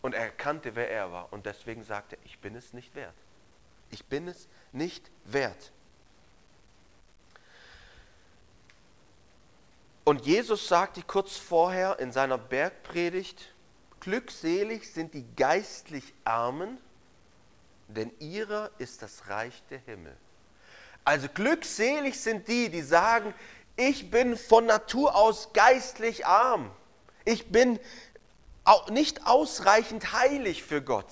Und 0.01 0.15
er 0.15 0.25
erkannte, 0.25 0.75
wer 0.75 0.91
er 0.91 1.13
war. 1.13 1.33
Und 1.33 1.47
deswegen 1.47 1.85
sagte 1.85 2.17
er, 2.17 2.25
ich 2.25 2.39
bin 2.39 2.57
es 2.57 2.73
nicht 2.73 2.95
wert. 2.95 3.15
Ich 3.91 4.05
bin 4.07 4.27
es 4.27 4.49
nicht 4.73 5.11
wert. 5.25 5.73
Und 10.05 10.27
Jesus 10.27 10.67
sagte 10.67 11.03
kurz 11.03 11.37
vorher 11.37 11.99
in 12.01 12.11
seiner 12.11 12.39
Bergpredigt, 12.39 13.55
glückselig 14.01 14.93
sind 14.93 15.15
die 15.15 15.25
geistlich 15.37 16.13
Armen, 16.25 16.79
denn 17.87 18.11
ihrer 18.19 18.71
ist 18.79 19.03
das 19.03 19.29
Reich 19.29 19.63
der 19.71 19.79
Himmel. 19.79 20.17
Also 21.05 21.29
glückselig 21.29 22.21
sind 22.21 22.49
die, 22.49 22.69
die 22.69 22.83
sagen, 22.83 23.35
ich 23.77 24.11
bin 24.11 24.37
von 24.37 24.67
Natur 24.67 25.15
aus 25.15 25.53
geistlich 25.53 26.27
arm. 26.27 26.71
Ich 27.25 27.51
bin 27.51 27.79
nicht 28.91 29.27
ausreichend 29.27 30.13
heilig 30.13 30.63
für 30.63 30.83
Gott. 30.83 31.07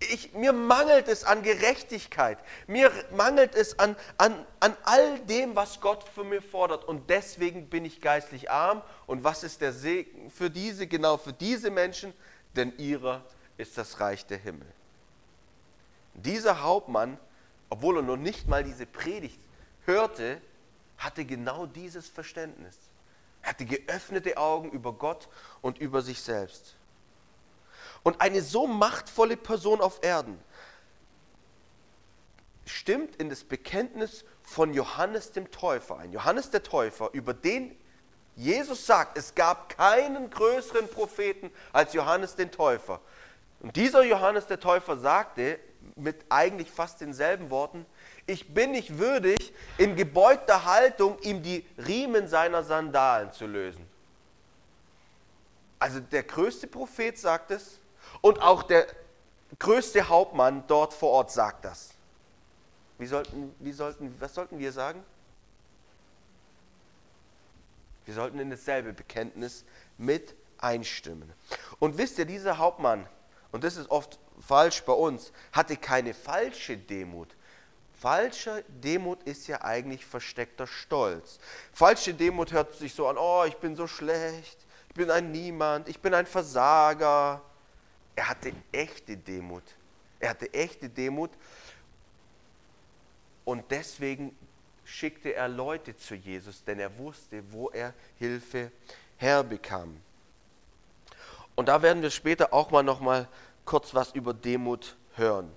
Ich, 0.00 0.32
mir 0.32 0.52
mangelt 0.52 1.08
es 1.08 1.24
an 1.24 1.42
Gerechtigkeit. 1.42 2.38
Mir 2.68 2.92
mangelt 3.10 3.56
es 3.56 3.78
an, 3.80 3.96
an, 4.16 4.46
an 4.60 4.76
all 4.84 5.18
dem, 5.20 5.56
was 5.56 5.80
Gott 5.80 6.04
von 6.14 6.28
mir 6.28 6.40
fordert. 6.40 6.84
Und 6.84 7.10
deswegen 7.10 7.68
bin 7.68 7.84
ich 7.84 8.00
geistlich 8.00 8.50
arm. 8.50 8.82
Und 9.06 9.24
was 9.24 9.42
ist 9.42 9.60
der 9.60 9.72
Segen 9.72 10.30
für 10.30 10.50
diese, 10.50 10.86
genau 10.86 11.16
für 11.16 11.32
diese 11.32 11.70
Menschen? 11.70 12.12
Denn 12.54 12.72
ihrer 12.78 13.24
ist 13.56 13.76
das 13.76 13.98
Reich 13.98 14.24
der 14.26 14.38
Himmel. 14.38 14.68
Dieser 16.14 16.62
Hauptmann, 16.62 17.18
obwohl 17.68 17.96
er 17.96 18.02
noch 18.02 18.16
nicht 18.16 18.46
mal 18.46 18.62
diese 18.62 18.86
Predigt 18.86 19.40
hörte, 19.84 20.40
hatte 20.98 21.24
genau 21.24 21.66
dieses 21.66 22.08
Verständnis. 22.08 22.76
Er 23.42 23.50
hatte 23.50 23.64
geöffnete 23.64 24.36
Augen 24.36 24.70
über 24.70 24.92
Gott 24.92 25.28
und 25.62 25.78
über 25.78 26.02
sich 26.02 26.20
selbst. 26.20 26.76
Und 28.02 28.20
eine 28.20 28.42
so 28.42 28.66
machtvolle 28.66 29.36
Person 29.36 29.80
auf 29.80 30.00
Erden 30.02 30.38
stimmt 32.64 33.16
in 33.16 33.30
das 33.30 33.44
Bekenntnis 33.44 34.24
von 34.42 34.74
Johannes 34.74 35.32
dem 35.32 35.50
Täufer 35.50 35.98
ein. 35.98 36.12
Johannes 36.12 36.50
der 36.50 36.62
Täufer, 36.62 37.10
über 37.12 37.32
den 37.32 37.76
Jesus 38.36 38.86
sagt, 38.86 39.18
es 39.18 39.34
gab 39.34 39.68
keinen 39.76 40.30
größeren 40.30 40.88
Propheten 40.88 41.50
als 41.72 41.92
Johannes 41.92 42.36
den 42.36 42.52
Täufer. 42.52 43.00
Und 43.58 43.74
dieser 43.74 44.04
Johannes 44.04 44.46
der 44.46 44.60
Täufer 44.60 44.96
sagte 44.96 45.58
mit 45.96 46.24
eigentlich 46.28 46.70
fast 46.70 47.00
denselben 47.00 47.50
Worten, 47.50 47.84
ich 48.28 48.52
bin 48.52 48.72
nicht 48.72 48.98
würdig, 48.98 49.54
in 49.78 49.96
gebeugter 49.96 50.64
Haltung 50.66 51.18
ihm 51.22 51.42
die 51.42 51.66
Riemen 51.78 52.28
seiner 52.28 52.62
Sandalen 52.62 53.32
zu 53.32 53.46
lösen. 53.46 53.84
Also 55.78 56.00
der 56.00 56.24
größte 56.24 56.66
Prophet 56.66 57.18
sagt 57.18 57.50
es 57.50 57.80
und 58.20 58.42
auch 58.42 58.62
der 58.64 58.86
größte 59.58 60.08
Hauptmann 60.08 60.64
dort 60.66 60.92
vor 60.92 61.10
Ort 61.10 61.30
sagt 61.30 61.64
das. 61.64 61.94
Wie 62.98 63.06
sollten, 63.06 63.54
wie 63.60 63.72
sollten, 63.72 64.14
was 64.20 64.34
sollten 64.34 64.58
wir 64.58 64.72
sagen? 64.72 65.02
Wir 68.04 68.14
sollten 68.14 68.38
in 68.40 68.50
dasselbe 68.50 68.92
Bekenntnis 68.92 69.64
mit 69.96 70.34
einstimmen. 70.58 71.32
Und 71.78 71.96
wisst 71.96 72.18
ihr, 72.18 72.26
dieser 72.26 72.58
Hauptmann, 72.58 73.08
und 73.52 73.64
das 73.64 73.76
ist 73.76 73.90
oft 73.90 74.18
falsch 74.40 74.82
bei 74.82 74.92
uns, 74.92 75.32
hatte 75.52 75.76
keine 75.76 76.12
falsche 76.12 76.76
Demut. 76.76 77.34
Falsche 78.00 78.64
Demut 78.68 79.22
ist 79.24 79.48
ja 79.48 79.62
eigentlich 79.62 80.06
versteckter 80.06 80.66
Stolz. 80.66 81.40
Falsche 81.72 82.14
Demut 82.14 82.52
hört 82.52 82.74
sich 82.74 82.94
so 82.94 83.08
an, 83.08 83.16
oh, 83.18 83.44
ich 83.46 83.56
bin 83.56 83.74
so 83.74 83.88
schlecht, 83.88 84.58
ich 84.88 84.94
bin 84.94 85.10
ein 85.10 85.32
Niemand, 85.32 85.88
ich 85.88 85.98
bin 85.98 86.14
ein 86.14 86.26
Versager. 86.26 87.42
Er 88.14 88.28
hatte 88.28 88.52
echte 88.70 89.16
Demut. 89.16 89.64
Er 90.20 90.30
hatte 90.30 90.52
echte 90.52 90.88
Demut 90.88 91.30
und 93.44 93.64
deswegen 93.70 94.36
schickte 94.84 95.34
er 95.34 95.48
Leute 95.48 95.96
zu 95.96 96.14
Jesus, 96.14 96.62
denn 96.64 96.78
er 96.78 96.96
wusste, 96.98 97.42
wo 97.52 97.70
er 97.70 97.94
Hilfe 98.18 98.70
herbekam. 99.16 100.00
Und 101.54 101.68
da 101.68 101.82
werden 101.82 102.02
wir 102.02 102.10
später 102.10 102.52
auch 102.52 102.70
mal 102.70 102.82
noch 102.82 103.00
mal 103.00 103.28
kurz 103.64 103.94
was 103.94 104.12
über 104.12 104.34
Demut 104.34 104.96
hören. 105.14 105.50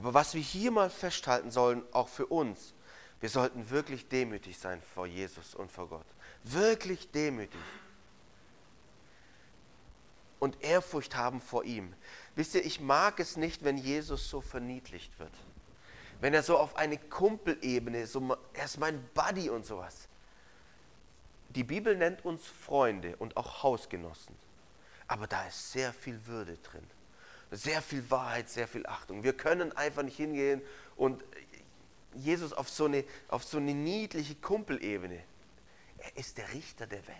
Aber 0.00 0.14
was 0.14 0.32
wir 0.32 0.40
hier 0.40 0.70
mal 0.70 0.88
festhalten 0.88 1.50
sollen, 1.50 1.82
auch 1.92 2.08
für 2.08 2.24
uns, 2.24 2.72
wir 3.20 3.28
sollten 3.28 3.68
wirklich 3.68 4.08
demütig 4.08 4.56
sein 4.56 4.80
vor 4.94 5.06
Jesus 5.06 5.54
und 5.54 5.70
vor 5.70 5.90
Gott. 5.90 6.06
Wirklich 6.42 7.10
demütig. 7.10 7.60
Und 10.38 10.64
Ehrfurcht 10.64 11.16
haben 11.16 11.42
vor 11.42 11.64
ihm. 11.64 11.92
Wisst 12.34 12.54
ihr, 12.54 12.64
ich 12.64 12.80
mag 12.80 13.20
es 13.20 13.36
nicht, 13.36 13.62
wenn 13.62 13.76
Jesus 13.76 14.30
so 14.30 14.40
verniedlicht 14.40 15.18
wird. 15.18 15.34
Wenn 16.22 16.32
er 16.32 16.44
so 16.44 16.56
auf 16.56 16.76
eine 16.76 16.96
Kumpelebene, 16.96 18.06
so, 18.06 18.38
er 18.54 18.64
ist 18.64 18.78
mein 18.78 19.06
Buddy 19.12 19.50
und 19.50 19.66
sowas. 19.66 20.08
Die 21.50 21.64
Bibel 21.64 21.94
nennt 21.94 22.24
uns 22.24 22.46
Freunde 22.46 23.16
und 23.18 23.36
auch 23.36 23.62
Hausgenossen. 23.62 24.34
Aber 25.08 25.26
da 25.26 25.46
ist 25.46 25.72
sehr 25.72 25.92
viel 25.92 26.24
Würde 26.24 26.56
drin. 26.56 26.86
Sehr 27.50 27.82
viel 27.82 28.08
Wahrheit, 28.10 28.48
sehr 28.48 28.68
viel 28.68 28.86
Achtung. 28.86 29.24
Wir 29.24 29.32
können 29.32 29.72
einfach 29.76 30.02
nicht 30.02 30.16
hingehen 30.16 30.62
und 30.96 31.22
Jesus 32.14 32.52
auf 32.52 32.68
so 32.68 32.86
eine, 32.86 33.04
auf 33.28 33.44
so 33.44 33.58
eine 33.58 33.74
niedliche 33.74 34.34
Kumpelebene. 34.34 35.22
Er 35.98 36.16
ist 36.16 36.38
der 36.38 36.52
Richter 36.52 36.86
der 36.86 37.06
Welt. 37.06 37.16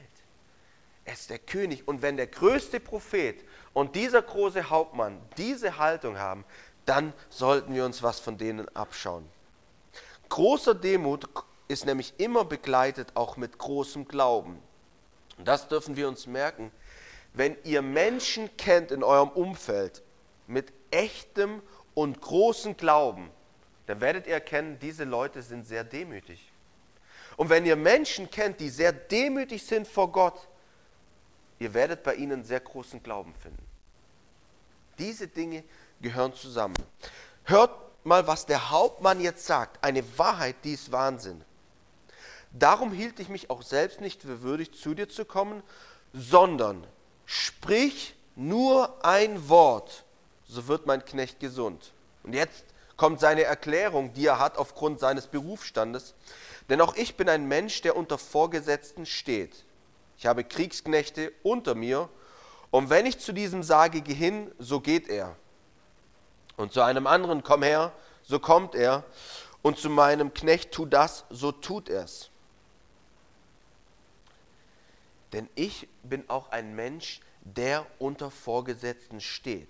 Er 1.04 1.14
ist 1.14 1.30
der 1.30 1.38
König. 1.38 1.86
Und 1.88 2.02
wenn 2.02 2.16
der 2.16 2.26
größte 2.26 2.80
Prophet 2.80 3.44
und 3.72 3.94
dieser 3.96 4.22
große 4.22 4.70
Hauptmann 4.70 5.20
diese 5.36 5.78
Haltung 5.78 6.18
haben, 6.18 6.44
dann 6.86 7.12
sollten 7.28 7.74
wir 7.74 7.84
uns 7.84 8.02
was 8.02 8.20
von 8.20 8.38
denen 8.38 8.68
abschauen. 8.76 9.28
Großer 10.28 10.74
Demut 10.74 11.28
ist 11.68 11.86
nämlich 11.86 12.14
immer 12.18 12.44
begleitet 12.44 13.12
auch 13.14 13.36
mit 13.36 13.58
großem 13.58 14.06
Glauben. 14.06 14.60
Und 15.38 15.48
das 15.48 15.68
dürfen 15.68 15.96
wir 15.96 16.08
uns 16.08 16.26
merken. 16.26 16.70
Wenn 17.32 17.56
ihr 17.64 17.82
Menschen 17.82 18.56
kennt 18.56 18.90
in 18.90 19.04
eurem 19.04 19.28
Umfeld 19.30 20.02
mit 20.50 20.72
echtem 20.90 21.62
und 21.94 22.20
großem 22.20 22.76
Glauben, 22.76 23.30
dann 23.86 24.00
werdet 24.00 24.26
ihr 24.26 24.34
erkennen, 24.34 24.78
diese 24.80 25.04
Leute 25.04 25.42
sind 25.42 25.66
sehr 25.66 25.84
demütig. 25.84 26.52
Und 27.36 27.48
wenn 27.48 27.64
ihr 27.64 27.76
Menschen 27.76 28.30
kennt, 28.30 28.60
die 28.60 28.68
sehr 28.68 28.92
demütig 28.92 29.64
sind 29.64 29.86
vor 29.88 30.12
Gott, 30.12 30.48
ihr 31.58 31.72
werdet 31.72 32.02
bei 32.02 32.14
ihnen 32.14 32.44
sehr 32.44 32.60
großen 32.60 33.02
Glauben 33.02 33.34
finden. 33.34 33.64
Diese 34.98 35.26
Dinge 35.26 35.64
gehören 36.00 36.34
zusammen. 36.34 36.76
Hört 37.44 37.70
mal, 38.04 38.26
was 38.26 38.46
der 38.46 38.70
Hauptmann 38.70 39.20
jetzt 39.20 39.46
sagt. 39.46 39.82
Eine 39.82 40.04
Wahrheit, 40.18 40.56
die 40.64 40.74
ist 40.74 40.92
Wahnsinn. 40.92 41.42
Darum 42.52 42.92
hielt 42.92 43.20
ich 43.20 43.28
mich 43.28 43.48
auch 43.50 43.62
selbst 43.62 44.00
nicht 44.00 44.22
für 44.22 44.42
würdig, 44.42 44.72
zu 44.72 44.94
dir 44.94 45.08
zu 45.08 45.24
kommen, 45.24 45.62
sondern 46.12 46.86
sprich 47.24 48.14
nur 48.34 49.04
ein 49.04 49.48
Wort, 49.48 50.04
so 50.50 50.66
wird 50.66 50.86
mein 50.86 51.04
Knecht 51.04 51.40
gesund. 51.40 51.92
Und 52.24 52.34
jetzt 52.34 52.64
kommt 52.96 53.20
seine 53.20 53.44
Erklärung, 53.44 54.12
die 54.12 54.26
er 54.26 54.38
hat 54.38 54.58
aufgrund 54.58 55.00
seines 55.00 55.26
Berufsstandes. 55.26 56.14
Denn 56.68 56.80
auch 56.80 56.94
ich 56.96 57.16
bin 57.16 57.28
ein 57.28 57.46
Mensch, 57.46 57.80
der 57.82 57.96
unter 57.96 58.18
Vorgesetzten 58.18 59.06
steht. 59.06 59.64
Ich 60.18 60.26
habe 60.26 60.44
Kriegsknechte 60.44 61.32
unter 61.42 61.74
mir. 61.74 62.08
Und 62.70 62.90
wenn 62.90 63.06
ich 63.06 63.18
zu 63.18 63.32
diesem 63.32 63.62
sage, 63.62 64.02
geh 64.02 64.14
hin, 64.14 64.52
so 64.58 64.80
geht 64.80 65.08
er. 65.08 65.36
Und 66.56 66.72
zu 66.72 66.82
einem 66.82 67.06
anderen, 67.06 67.42
komm 67.42 67.62
her, 67.62 67.92
so 68.22 68.38
kommt 68.38 68.74
er. 68.74 69.04
Und 69.62 69.78
zu 69.78 69.88
meinem 69.88 70.34
Knecht, 70.34 70.72
tu 70.72 70.84
das, 70.84 71.24
so 71.30 71.52
tut 71.52 71.88
er's. 71.88 72.28
Denn 75.32 75.48
ich 75.54 75.88
bin 76.02 76.28
auch 76.28 76.50
ein 76.50 76.74
Mensch, 76.74 77.20
der 77.42 77.86
unter 77.98 78.30
Vorgesetzten 78.30 79.20
steht. 79.20 79.68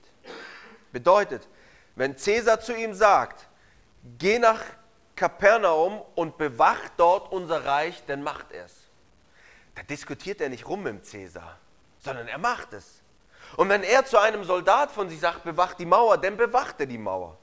Bedeutet, 0.93 1.49
wenn 1.97 2.17
Cäsar 2.17 2.61
zu 2.61 2.75
ihm 2.75 2.95
sagt, 2.95 3.49
geh 4.19 4.39
nach 4.39 4.61
Kapernaum 5.17 6.03
und 6.15 6.39
bewacht 6.39 6.93
dort 6.97 7.31
unser 7.33 7.65
Reich, 7.65 8.03
dann 8.07 8.23
macht 8.23 8.53
er 8.53 8.65
es. 8.65 8.75
Da 9.75 9.83
diskutiert 9.83 10.41
er 10.41 10.49
nicht 10.49 10.67
rum 10.67 10.83
mit 10.83 11.05
Cäsar, 11.05 11.59
sondern 11.99 12.29
er 12.29 12.39
macht 12.39 12.73
es. 12.73 13.03
Und 13.57 13.69
wenn 13.69 13.83
er 13.83 14.05
zu 14.05 14.19
einem 14.19 14.45
Soldat 14.45 14.91
von 14.91 15.09
sich 15.09 15.21
sagt, 15.21 15.45
bewacht 15.45 15.79
die 15.79 15.87
Mauer, 15.87 16.19
dann 16.19 16.37
bewacht 16.37 16.81
er 16.81 16.87
die 16.87 16.99
Mauer. 16.99 17.37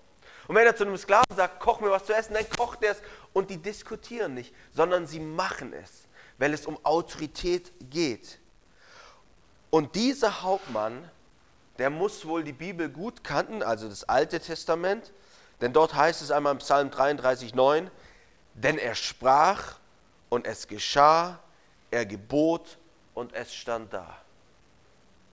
Und 0.47 0.55
wenn 0.55 0.65
er 0.65 0.75
zu 0.75 0.85
einem 0.85 0.97
Sklaven 0.97 1.35
sagt, 1.35 1.59
koch 1.59 1.81
mir 1.81 1.91
was 1.91 2.05
zu 2.05 2.13
essen, 2.13 2.33
dann 2.33 2.49
kocht 2.49 2.81
er 2.83 2.93
es. 2.93 3.01
Und 3.33 3.49
die 3.49 3.57
diskutieren 3.57 4.33
nicht, 4.33 4.55
sondern 4.71 5.05
sie 5.05 5.19
machen 5.19 5.73
es, 5.73 6.07
weil 6.37 6.53
es 6.53 6.65
um 6.65 6.83
Autorität 6.85 7.71
geht. 7.89 8.39
Und 9.69 9.95
dieser 9.95 10.41
Hauptmann 10.41 11.11
der 11.77 11.89
muss 11.89 12.25
wohl 12.25 12.43
die 12.43 12.53
Bibel 12.53 12.89
gut 12.89 13.23
kannten, 13.23 13.63
also 13.63 13.87
das 13.87 14.03
Alte 14.03 14.39
Testament, 14.39 15.11
denn 15.61 15.73
dort 15.73 15.95
heißt 15.95 16.21
es 16.21 16.31
einmal 16.31 16.53
im 16.53 16.59
Psalm 16.59 16.91
33, 16.91 17.55
9, 17.55 17.89
denn 18.53 18.77
er 18.77 18.95
sprach 18.95 19.77
und 20.29 20.45
es 20.45 20.67
geschah, 20.67 21.39
er 21.91 22.05
gebot 22.05 22.77
und 23.13 23.33
es 23.33 23.53
stand 23.53 23.93
da. 23.93 24.17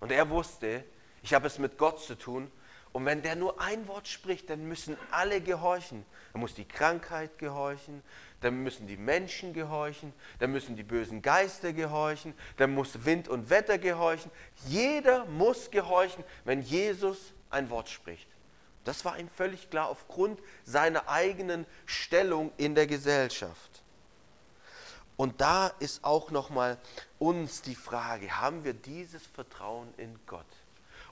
Und 0.00 0.12
er 0.12 0.28
wusste, 0.30 0.84
ich 1.22 1.34
habe 1.34 1.46
es 1.46 1.58
mit 1.58 1.78
Gott 1.78 2.00
zu 2.00 2.14
tun 2.14 2.50
und 2.94 3.06
wenn 3.06 3.22
der 3.22 3.34
nur 3.34 3.60
ein 3.60 3.88
Wort 3.88 4.06
spricht, 4.06 4.48
dann 4.50 4.68
müssen 4.68 4.96
alle 5.10 5.40
gehorchen. 5.40 6.06
Dann 6.32 6.40
muss 6.40 6.54
die 6.54 6.64
Krankheit 6.64 7.38
gehorchen, 7.38 8.04
dann 8.40 8.62
müssen 8.62 8.86
die 8.86 8.96
Menschen 8.96 9.52
gehorchen, 9.52 10.12
dann 10.38 10.52
müssen 10.52 10.76
die 10.76 10.84
bösen 10.84 11.20
Geister 11.20 11.72
gehorchen, 11.72 12.34
dann 12.56 12.72
muss 12.72 13.04
Wind 13.04 13.26
und 13.26 13.50
Wetter 13.50 13.78
gehorchen. 13.78 14.30
Jeder 14.68 15.24
muss 15.24 15.72
gehorchen, 15.72 16.22
wenn 16.44 16.62
Jesus 16.62 17.32
ein 17.50 17.68
Wort 17.68 17.88
spricht. 17.88 18.28
Das 18.84 19.04
war 19.04 19.18
ihm 19.18 19.28
völlig 19.28 19.70
klar 19.70 19.88
aufgrund 19.88 20.38
seiner 20.62 21.08
eigenen 21.08 21.66
Stellung 21.86 22.52
in 22.58 22.76
der 22.76 22.86
Gesellschaft. 22.86 23.82
Und 25.16 25.40
da 25.40 25.66
ist 25.80 26.04
auch 26.04 26.30
nochmal 26.30 26.78
uns 27.18 27.60
die 27.60 27.74
Frage, 27.74 28.40
haben 28.40 28.62
wir 28.62 28.72
dieses 28.72 29.26
Vertrauen 29.26 29.92
in 29.96 30.16
Gott? 30.26 30.46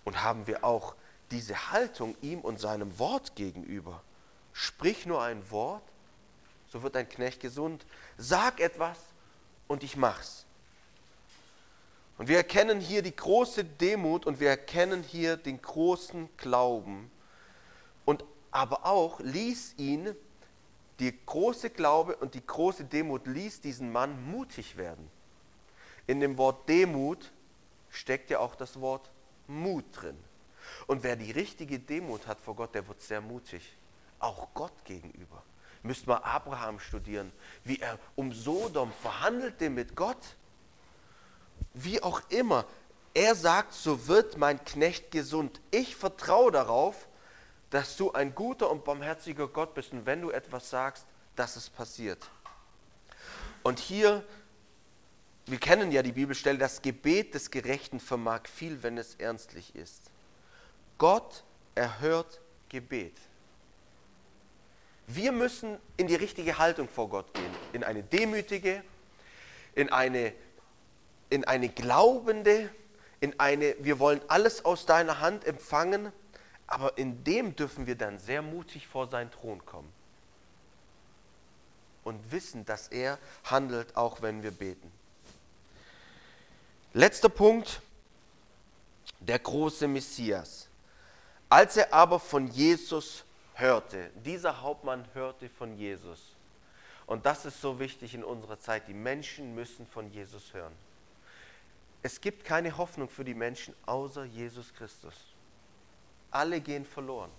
Und 0.04 0.22
haben 0.22 0.46
wir 0.46 0.64
auch 0.64 0.94
diese 1.32 1.72
Haltung 1.72 2.14
ihm 2.20 2.40
und 2.40 2.60
seinem 2.60 2.98
Wort 2.98 3.34
gegenüber. 3.34 4.02
Sprich 4.52 5.06
nur 5.06 5.22
ein 5.22 5.50
Wort, 5.50 5.82
so 6.68 6.82
wird 6.82 6.94
dein 6.94 7.08
Knecht 7.08 7.40
gesund. 7.40 7.84
Sag 8.18 8.60
etwas 8.60 8.98
und 9.66 9.82
ich 9.82 9.96
mach's. 9.96 10.46
Und 12.18 12.28
wir 12.28 12.36
erkennen 12.36 12.78
hier 12.78 13.02
die 13.02 13.16
große 13.16 13.64
Demut 13.64 14.26
und 14.26 14.38
wir 14.38 14.50
erkennen 14.50 15.02
hier 15.02 15.36
den 15.36 15.60
großen 15.60 16.28
Glauben. 16.36 17.10
Und 18.04 18.24
aber 18.50 18.86
auch 18.86 19.18
ließ 19.20 19.74
ihn, 19.78 20.14
die 20.98 21.18
große 21.26 21.70
Glaube 21.70 22.16
und 22.16 22.34
die 22.34 22.46
große 22.46 22.84
Demut 22.84 23.26
ließ 23.26 23.60
diesen 23.62 23.90
Mann 23.90 24.30
mutig 24.30 24.76
werden. 24.76 25.10
In 26.06 26.20
dem 26.20 26.36
Wort 26.36 26.68
Demut 26.68 27.32
steckt 27.88 28.30
ja 28.30 28.38
auch 28.38 28.54
das 28.54 28.80
Wort 28.80 29.10
Mut 29.46 29.84
drin. 29.92 30.16
Und 30.92 31.02
wer 31.04 31.16
die 31.16 31.30
richtige 31.30 31.78
Demut 31.78 32.26
hat 32.26 32.38
vor 32.38 32.54
Gott, 32.54 32.74
der 32.74 32.86
wird 32.86 33.00
sehr 33.00 33.22
mutig. 33.22 33.62
Auch 34.18 34.48
Gott 34.52 34.84
gegenüber. 34.84 35.42
Müsste 35.82 36.10
mal 36.10 36.18
Abraham 36.18 36.78
studieren, 36.78 37.32
wie 37.64 37.80
er 37.80 37.98
um 38.14 38.30
Sodom 38.30 38.92
verhandelte 39.00 39.70
mit 39.70 39.96
Gott. 39.96 40.18
Wie 41.72 42.02
auch 42.02 42.20
immer. 42.28 42.66
Er 43.14 43.34
sagt, 43.34 43.72
so 43.72 44.06
wird 44.06 44.36
mein 44.36 44.62
Knecht 44.66 45.10
gesund. 45.10 45.62
Ich 45.70 45.96
vertraue 45.96 46.52
darauf, 46.52 47.08
dass 47.70 47.96
du 47.96 48.12
ein 48.12 48.34
guter 48.34 48.70
und 48.70 48.84
barmherziger 48.84 49.48
Gott 49.48 49.72
bist 49.72 49.94
und 49.94 50.04
wenn 50.04 50.20
du 50.20 50.30
etwas 50.30 50.68
sagst, 50.68 51.06
dass 51.36 51.56
es 51.56 51.70
passiert. 51.70 52.30
Und 53.62 53.78
hier, 53.78 54.22
wir 55.46 55.58
kennen 55.58 55.90
ja 55.90 56.02
die 56.02 56.12
Bibelstelle, 56.12 56.58
das 56.58 56.82
Gebet 56.82 57.32
des 57.32 57.50
Gerechten 57.50 57.98
vermag 57.98 58.42
viel, 58.46 58.82
wenn 58.82 58.98
es 58.98 59.14
ernstlich 59.14 59.74
ist. 59.74 60.11
Gott 61.02 61.42
erhört 61.74 62.40
Gebet. 62.68 63.16
Wir 65.08 65.32
müssen 65.32 65.76
in 65.96 66.06
die 66.06 66.14
richtige 66.14 66.58
Haltung 66.58 66.88
vor 66.88 67.08
Gott 67.08 67.34
gehen, 67.34 67.52
in 67.72 67.82
eine 67.82 68.04
demütige, 68.04 68.84
in 69.74 69.90
eine, 69.90 70.32
in 71.28 71.44
eine 71.44 71.68
glaubende, 71.70 72.70
in 73.18 73.40
eine, 73.40 73.74
wir 73.80 73.98
wollen 73.98 74.20
alles 74.28 74.64
aus 74.64 74.86
deiner 74.86 75.18
Hand 75.18 75.44
empfangen, 75.44 76.12
aber 76.68 76.96
in 76.96 77.24
dem 77.24 77.56
dürfen 77.56 77.88
wir 77.88 77.96
dann 77.96 78.20
sehr 78.20 78.40
mutig 78.40 78.86
vor 78.86 79.08
seinen 79.08 79.32
Thron 79.32 79.66
kommen 79.66 79.92
und 82.04 82.30
wissen, 82.30 82.64
dass 82.64 82.86
er 82.86 83.18
handelt, 83.42 83.96
auch 83.96 84.22
wenn 84.22 84.44
wir 84.44 84.52
beten. 84.52 84.92
Letzter 86.92 87.28
Punkt, 87.28 87.82
der 89.18 89.40
große 89.40 89.88
Messias. 89.88 90.68
Als 91.52 91.76
er 91.76 91.92
aber 91.92 92.18
von 92.18 92.48
Jesus 92.48 93.26
hörte, 93.52 94.08
dieser 94.24 94.62
Hauptmann 94.62 95.04
hörte 95.12 95.50
von 95.50 95.76
Jesus. 95.76 96.34
Und 97.04 97.26
das 97.26 97.44
ist 97.44 97.60
so 97.60 97.78
wichtig 97.78 98.14
in 98.14 98.24
unserer 98.24 98.58
Zeit. 98.58 98.88
Die 98.88 98.94
Menschen 98.94 99.54
müssen 99.54 99.86
von 99.86 100.10
Jesus 100.10 100.54
hören. 100.54 100.72
Es 102.02 102.22
gibt 102.22 102.46
keine 102.46 102.78
Hoffnung 102.78 103.06
für 103.06 103.22
die 103.22 103.34
Menschen 103.34 103.74
außer 103.84 104.24
Jesus 104.24 104.72
Christus. 104.72 105.12
Alle 106.30 106.58
gehen 106.58 106.86
verloren. 106.86 107.30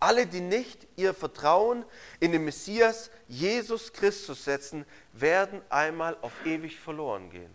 Alle, 0.00 0.26
die 0.26 0.40
nicht 0.40 0.86
ihr 0.96 1.12
Vertrauen 1.12 1.84
in 2.18 2.32
den 2.32 2.46
Messias 2.46 3.10
Jesus 3.28 3.92
Christus 3.92 4.42
setzen, 4.42 4.86
werden 5.12 5.60
einmal 5.68 6.16
auf 6.22 6.32
ewig 6.46 6.80
verloren 6.80 7.28
gehen. 7.28 7.54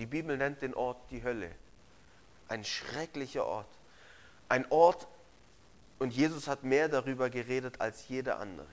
Die 0.00 0.06
Bibel 0.06 0.36
nennt 0.36 0.60
den 0.60 0.74
Ort 0.74 0.98
die 1.12 1.22
Hölle. 1.22 1.52
Ein 2.48 2.64
schrecklicher 2.64 3.46
Ort. 3.46 3.77
Ein 4.48 4.70
Ort, 4.70 5.06
und 5.98 6.12
Jesus 6.12 6.46
hat 6.46 6.62
mehr 6.62 6.88
darüber 6.88 7.28
geredet 7.28 7.80
als 7.80 8.08
jeder 8.08 8.38
andere. 8.38 8.66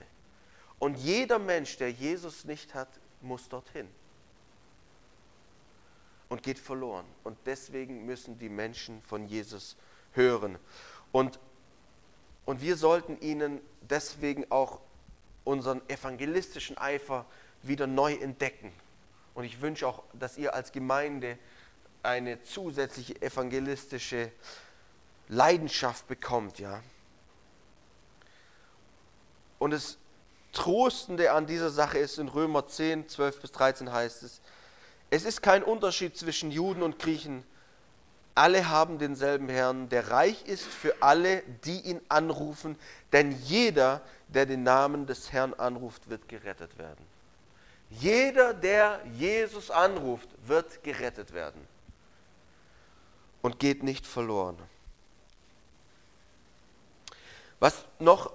Und 0.78 0.96
jeder 0.96 1.40
Mensch, 1.40 1.78
der 1.78 1.92
Jesus 1.92 2.46
nicht 2.46 2.74
hat, 2.76 2.90
muss 3.22 3.50
dorthin 3.50 3.88
und 6.30 6.44
geht 6.44 6.60
verloren. 6.60 7.06
Und 7.24 7.38
deswegen 7.46 8.06
müssen 8.06 8.38
die 8.38 8.50
Menschen 8.50 9.02
von 9.04 9.28
Jesus 9.28 9.76
hören. 10.14 10.58
Und, 11.12 11.40
und 12.46 12.62
wir 12.62 12.76
sollten 12.76 13.20
ihnen 13.22 13.62
deswegen 13.82 14.52
auch 14.52 14.82
unseren 15.44 15.82
evangelistischen 15.88 16.78
Eifer 16.78 17.26
wieder 17.62 17.88
neu 17.88 18.14
entdecken. 18.14 18.72
Und 19.34 19.44
ich 19.44 19.62
wünsche 19.62 19.88
auch, 19.88 20.04
dass 20.14 20.38
ihr 20.38 20.54
als 20.54 20.72
Gemeinde 20.72 21.38
eine 22.04 22.42
zusätzliche 22.44 23.22
evangelistische 23.22 24.32
Leidenschaft 25.28 26.08
bekommt, 26.08 26.60
ja. 26.60 26.82
Und 29.60 29.72
das 29.72 29.98
Trostende 30.52 31.32
an 31.32 31.48
dieser 31.48 31.70
Sache 31.70 31.98
ist 31.98 32.18
in 32.18 32.28
Römer 32.28 32.68
10, 32.68 33.10
12 33.10 33.42
bis 33.42 33.52
13 33.52 33.92
heißt 33.92 34.24
es, 34.24 34.42
es 35.10 35.26
ist 35.26 35.42
kein 35.42 35.64
Unterschied 35.64 36.18
zwischen 36.18 36.52
Juden 36.52 36.82
und 36.82 37.00
Griechen. 37.00 37.44
Alle 38.34 38.68
haben 38.70 38.98
denselben 38.98 39.48
Herrn, 39.50 39.88
der 39.90 40.12
reich 40.12 40.46
ist 40.46 40.66
für 40.66 41.02
alle, 41.02 41.42
die 41.64 41.80
ihn 41.82 42.02
anrufen, 42.10 42.78
denn 43.14 43.32
jeder, 43.44 44.02
der 44.28 44.46
den 44.46 44.64
Namen 44.64 45.06
des 45.06 45.32
Herrn 45.32 45.54
anruft, 45.54 46.10
wird 46.10 46.28
gerettet 46.28 46.78
werden. 46.78 47.06
Jeder, 47.90 48.54
der 48.54 49.00
Jesus 49.14 49.72
anruft, 49.72 50.28
wird 50.46 50.84
gerettet 50.84 51.34
werden 51.34 51.66
und 53.42 53.60
geht 53.60 53.84
nicht 53.84 54.06
verloren. 54.06 54.58
Was 57.66 57.84
noch 57.98 58.32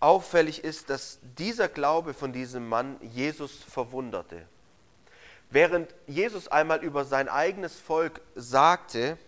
auffällig 0.00 0.64
ist, 0.64 0.88
dass 0.88 1.18
dieser 1.36 1.68
Glaube 1.68 2.14
von 2.14 2.32
diesem 2.32 2.66
Mann 2.66 2.96
Jesus 3.02 3.52
verwunderte. 3.54 4.46
Während 5.50 5.94
Jesus 6.06 6.48
einmal 6.48 6.82
über 6.82 7.04
sein 7.04 7.28
eigenes 7.28 7.78
Volk 7.78 8.22
sagte, 8.34 9.18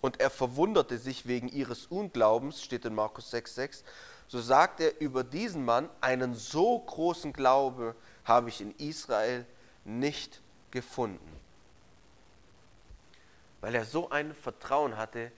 und 0.00 0.18
er 0.18 0.30
verwunderte 0.30 0.96
sich 0.96 1.26
wegen 1.26 1.48
ihres 1.48 1.84
Unglaubens, 1.88 2.62
steht 2.62 2.86
in 2.86 2.94
Markus 2.94 3.34
6,6, 3.34 3.82
so 4.28 4.40
sagt 4.40 4.80
er 4.80 4.98
über 4.98 5.24
diesen 5.24 5.66
Mann, 5.66 5.90
einen 6.00 6.34
so 6.34 6.78
großen 6.78 7.34
Glaube 7.34 7.94
habe 8.24 8.48
ich 8.48 8.62
in 8.62 8.74
Israel 8.78 9.44
nicht 9.84 10.40
gefunden. 10.70 11.38
Weil 13.60 13.74
er 13.74 13.84
so 13.84 14.08
ein 14.08 14.34
Vertrauen 14.34 14.96
hatte, 14.96 15.30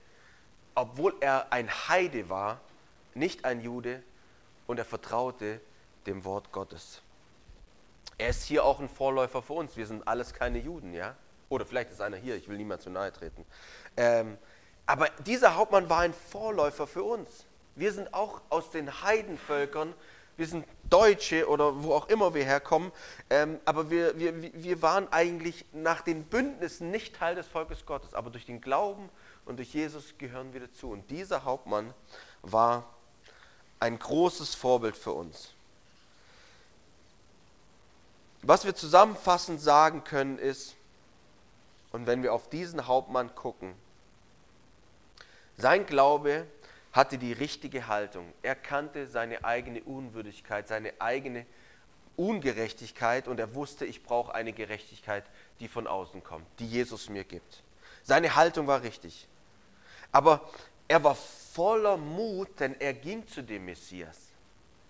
obwohl 0.77 1.17
er 1.19 1.53
ein 1.53 1.69
Heide 1.89 2.29
war, 2.29 2.61
nicht 3.17 3.45
ein 3.45 3.61
Jude, 3.61 4.03
und 4.67 4.79
er 4.79 4.85
vertraute 4.85 5.61
dem 6.07 6.25
Wort 6.25 6.53
Gottes. 6.53 7.03
Er 8.19 8.29
ist 8.29 8.45
hier 8.45 8.65
auch 8.65 8.81
ein 8.81 8.89
Vorläufer 8.89 9.43
für 9.43 9.55
uns. 9.55 9.77
Wir 9.77 9.87
sind 9.87 10.07
alles 10.07 10.33
keine 10.33 10.59
Juden, 10.59 10.93
ja? 10.95 11.17
Oder 11.49 11.67
vielleicht 11.67 11.91
ist 11.91 12.01
einer 12.01 12.17
hier, 12.17 12.37
ich 12.37 12.49
will 12.49 12.57
niemand 12.57 12.83
zu 12.83 12.91
nahe 12.91 13.13
treten. 13.13 13.45
Ähm, 13.97 14.39
aber 14.87 15.09
dieser 15.27 15.57
Hauptmann 15.57 15.89
war 15.89 16.01
ein 16.01 16.15
Vorläufer 16.15 16.87
für 16.87 17.03
uns. 17.03 17.47
Wir 17.75 17.93
sind 17.93 18.15
auch 18.15 18.41
aus 18.51 18.71
den 18.71 19.03
Heidenvölkern, 19.03 19.95
wir 20.37 20.47
sind 20.47 20.67
Deutsche 20.91 21.49
oder 21.49 21.83
wo 21.83 21.95
auch 21.95 22.09
immer 22.09 22.35
wir 22.35 22.45
herkommen, 22.45 22.93
ähm, 23.31 23.61
aber 23.65 23.91
wir, 23.91 24.19
wir, 24.19 24.53
wir 24.53 24.83
waren 24.83 25.13
eigentlich 25.13 25.65
nach 25.73 26.01
den 26.03 26.25
Bündnissen 26.25 26.91
nicht 26.91 27.17
Teil 27.17 27.37
des 27.37 27.47
Volkes 27.47 27.87
Gottes, 27.87 28.15
aber 28.15 28.31
durch 28.31 28.45
den 28.45 28.61
Glauben 28.61 29.09
und 29.45 29.59
durch 29.59 29.73
Jesus 29.73 30.19
gehören 30.19 30.53
wir 30.53 30.61
dazu. 30.61 30.91
Und 30.91 31.11
dieser 31.11 31.45
Hauptmann 31.45 31.95
war 32.43 32.94
ein 33.81 33.99
großes 33.99 34.55
Vorbild 34.55 34.97
für 34.97 35.13
uns. 35.13 35.51
Was 38.43 38.65
wir 38.65 38.75
zusammenfassend 38.75 39.61
sagen 39.61 40.05
können 40.05 40.39
ist, 40.39 40.77
und 41.93 42.07
wenn 42.07 42.23
wir 42.23 42.33
auf 42.33 42.51
diesen 42.51 42.87
Hauptmann 42.87 43.35
gucken, 43.35 43.73
sein 45.57 45.87
Glaube 45.87 46.47
hatte 46.93 47.19
die 47.19 47.33
richtige 47.33 47.87
Haltung. 47.87 48.33
Er 48.43 48.55
kannte 48.55 49.07
seine 49.07 49.45
eigene 49.45 49.83
Unwürdigkeit, 49.83 50.69
seine 50.69 50.93
eigene 51.01 51.47
Ungerechtigkeit 52.17 53.29
und 53.29 53.41
er 53.41 53.55
wusste, 53.55 53.85
ich 53.85 54.03
brauche 54.03 54.35
eine 54.35 54.53
Gerechtigkeit, 54.53 55.25
die 55.61 55.69
von 55.69 55.87
außen 55.87 56.23
kommt, 56.23 56.47
die 56.59 56.69
Jesus 56.69 57.09
mir 57.09 57.25
gibt. 57.25 57.63
Seine 58.03 58.35
Haltung 58.37 58.67
war 58.67 58.83
richtig. 58.83 59.27
Aber 60.13 60.49
er 60.87 61.03
war 61.03 61.17
voller 61.55 61.97
Mut, 61.97 62.61
denn 62.61 62.79
er 62.81 62.93
ging 62.93 63.27
zu 63.27 63.43
dem 63.43 63.65
Messias. 63.65 64.19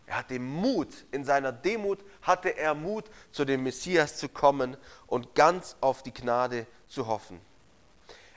Er 0.06 0.18
hatte 0.18 0.38
Mut, 0.38 0.88
in 1.12 1.24
seiner 1.24 1.52
Demut 1.52 2.00
hatte 2.22 2.56
er 2.56 2.74
Mut, 2.74 3.04
zu 3.32 3.44
dem 3.44 3.62
Messias 3.62 4.16
zu 4.16 4.28
kommen 4.28 4.76
und 5.06 5.34
ganz 5.34 5.76
auf 5.80 6.02
die 6.02 6.12
Gnade 6.12 6.66
zu 6.88 7.06
hoffen. 7.06 7.40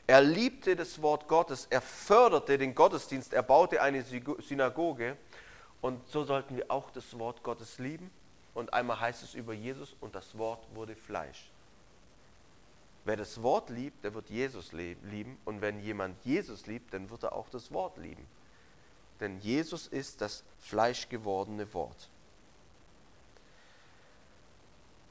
Er 0.05 0.21
liebte 0.21 0.75
das 0.75 1.01
Wort 1.01 1.27
Gottes, 1.27 1.67
er 1.69 1.81
förderte 1.81 2.57
den 2.57 2.73
Gottesdienst, 2.73 3.33
er 3.33 3.43
baute 3.43 3.81
eine 3.81 4.03
Synagoge 4.03 5.17
und 5.81 6.07
so 6.07 6.23
sollten 6.23 6.55
wir 6.55 6.71
auch 6.71 6.89
das 6.91 7.17
Wort 7.19 7.43
Gottes 7.43 7.79
lieben. 7.79 8.09
Und 8.53 8.73
einmal 8.73 8.99
heißt 8.99 9.21
es 9.23 9.35
über 9.35 9.53
Jesus 9.53 9.95
und 9.99 10.15
das 10.15 10.37
Wort 10.37 10.65
wurde 10.73 10.95
Fleisch. 10.95 11.51
Wer 13.07 13.15
das 13.15 13.41
Wort 13.41 13.69
liebt, 13.69 14.03
der 14.03 14.13
wird 14.13 14.29
Jesus 14.29 14.73
lieben. 14.73 15.37
Und 15.45 15.61
wenn 15.61 15.79
jemand 15.79 16.21
Jesus 16.25 16.67
liebt, 16.67 16.93
dann 16.93 17.09
wird 17.09 17.23
er 17.23 17.31
auch 17.31 17.47
das 17.47 17.71
Wort 17.71 17.95
lieben. 17.95 18.27
Denn 19.21 19.39
Jesus 19.39 19.87
ist 19.87 20.19
das 20.19 20.43
fleischgewordene 20.59 21.73
Wort. 21.73 22.09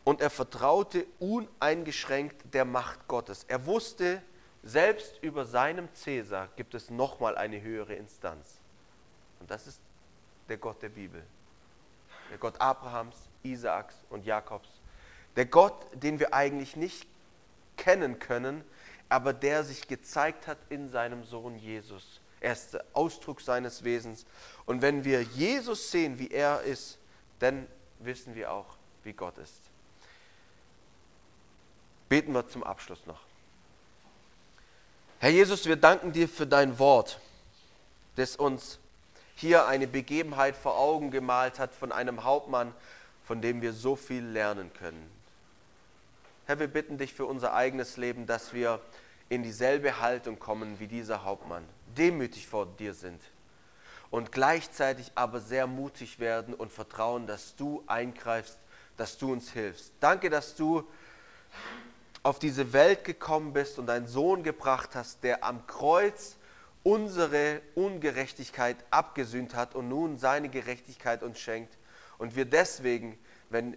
Und 0.05 0.21
er 0.21 0.29
vertraute 0.29 1.07
uneingeschränkt 1.21 2.53
der 2.53 2.67
Macht 2.67 3.09
Gottes. 3.09 3.45
Er 3.49 3.65
wusste, 3.65 4.21
selbst 4.63 5.19
über 5.23 5.47
seinem 5.47 5.89
Cäsar 5.95 6.51
gibt 6.55 6.75
es 6.75 6.91
nochmal 6.91 7.39
eine 7.39 7.63
höhere 7.63 7.95
Instanz. 7.95 8.59
Und 9.41 9.51
das 9.51 9.67
ist 9.67 9.81
der 10.51 10.59
Gott 10.59 10.83
der 10.83 10.91
Bibel. 10.91 11.25
Der 12.29 12.37
Gott 12.37 12.61
Abrahams, 12.61 13.17
Isaaks 13.43 13.97
und 14.11 14.27
Jakobs. 14.27 14.69
Der 15.35 15.47
Gott, 15.47 15.87
den 15.95 16.21
wir 16.21 16.35
eigentlich 16.35 16.77
nicht 16.77 17.07
kennen 17.77 18.19
können, 18.19 18.65
aber 19.09 19.33
der 19.33 19.65
sich 19.65 19.89
gezeigt 19.89 20.47
hat 20.47 20.59
in 20.69 20.89
seinem 20.89 21.25
Sohn 21.25 21.57
Jesus. 21.59 22.21
Er 22.41 22.53
ist 22.53 22.75
der 22.75 22.85
Ausdruck 22.93 23.41
seines 23.41 23.85
Wesens. 23.85 24.27
Und 24.67 24.83
wenn 24.83 25.05
wir 25.05 25.23
Jesus 25.23 25.91
sehen, 25.91 26.19
wie 26.19 26.31
er 26.31 26.63
ist, 26.63 26.99
dann 27.39 27.67
wissen 28.01 28.35
wir 28.35 28.53
auch, 28.53 28.77
wie 29.05 29.13
Gott 29.13 29.39
ist. 29.39 29.61
Beten 32.09 32.33
wir 32.33 32.49
zum 32.49 32.63
Abschluss 32.63 33.05
noch. 33.07 33.21
Herr 35.19 35.31
Jesus, 35.31 35.65
wir 35.67 35.77
danken 35.77 36.13
dir 36.13 36.29
für 36.29 36.47
dein 36.47 36.79
Wort, 36.79 37.21
das 38.17 38.37
uns 38.37 38.79
hier 39.35 39.67
eine 39.67 39.87
Begebenheit 39.87 40.57
vor 40.57 40.79
Augen 40.79 41.11
gemalt 41.11 41.59
hat 41.59 41.75
von 41.75 41.91
einem 41.91 42.23
Hauptmann, 42.23 42.75
von 43.25 43.41
dem 43.41 43.61
wir 43.63 43.73
so 43.73 43.97
viel 43.97 44.25
lernen 44.25 44.73
können. 44.75 45.16
Herr, 46.47 46.61
wir 46.61 46.69
bitten 46.69 46.97
dich 46.97 47.13
für 47.13 47.27
unser 47.27 47.55
eigenes 47.55 47.97
Leben, 47.97 48.25
dass 48.27 48.53
wir 48.53 48.81
in 49.29 49.43
dieselbe 49.43 50.01
Haltung 50.01 50.39
kommen 50.39 50.79
wie 50.79 50.87
dieser 50.87 51.25
Hauptmann, 51.25 51.65
demütig 51.97 52.47
vor 52.47 52.67
dir 52.67 52.95
sind 52.95 53.21
und 54.11 54.31
gleichzeitig 54.31 55.11
aber 55.17 55.41
sehr 55.41 55.67
mutig 55.67 56.21
werden 56.21 56.55
und 56.55 56.71
vertrauen, 56.71 57.27
dass 57.27 57.57
du 57.57 57.83
eingreifst, 57.89 58.61
dass 58.97 59.19
du 59.19 59.33
uns 59.33 59.51
hilfst. 59.51 59.93
Danke, 59.99 60.31
dass 60.31 60.55
du 60.55 60.85
auf 62.23 62.39
diese 62.39 62.73
Welt 62.73 63.03
gekommen 63.03 63.53
bist 63.53 63.81
und 63.81 63.91
einen 63.91 64.07
Sohn 64.07 64.45
gebracht 64.45 64.91
hast, 64.95 65.25
der 65.25 65.43
am 65.43 65.67
Kreuz 65.67 66.37
unsere 66.85 67.61
Ungerechtigkeit 67.75 68.77
abgesühnt 68.91 69.57
hat 69.57 69.75
und 69.75 69.89
nun 69.89 70.17
seine 70.17 70.49
Gerechtigkeit 70.49 71.25
uns 71.25 71.41
schenkt. 71.41 71.77
Und 72.19 72.37
wir 72.37 72.45
deswegen, 72.45 73.19
wenn 73.51 73.77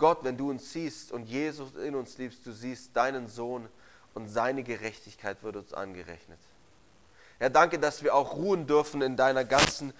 Gott, 0.00 0.24
wenn 0.24 0.38
du 0.38 0.48
uns 0.48 0.72
siehst 0.72 1.12
und 1.12 1.28
Jesus 1.28 1.74
in 1.76 1.94
uns 1.94 2.16
liebst, 2.16 2.44
du 2.46 2.52
siehst 2.52 2.96
deinen 2.96 3.28
Sohn 3.28 3.68
und 4.14 4.28
seine 4.28 4.62
Gerechtigkeit 4.62 5.42
wird 5.42 5.56
uns 5.56 5.74
angerechnet. 5.74 6.38
Herr, 7.38 7.50
danke, 7.50 7.78
dass 7.78 8.02
wir 8.02 8.14
auch 8.14 8.34
ruhen 8.34 8.66
dürfen 8.66 9.02
in 9.02 9.16
deiner 9.16 9.44
ganzen 9.44 9.92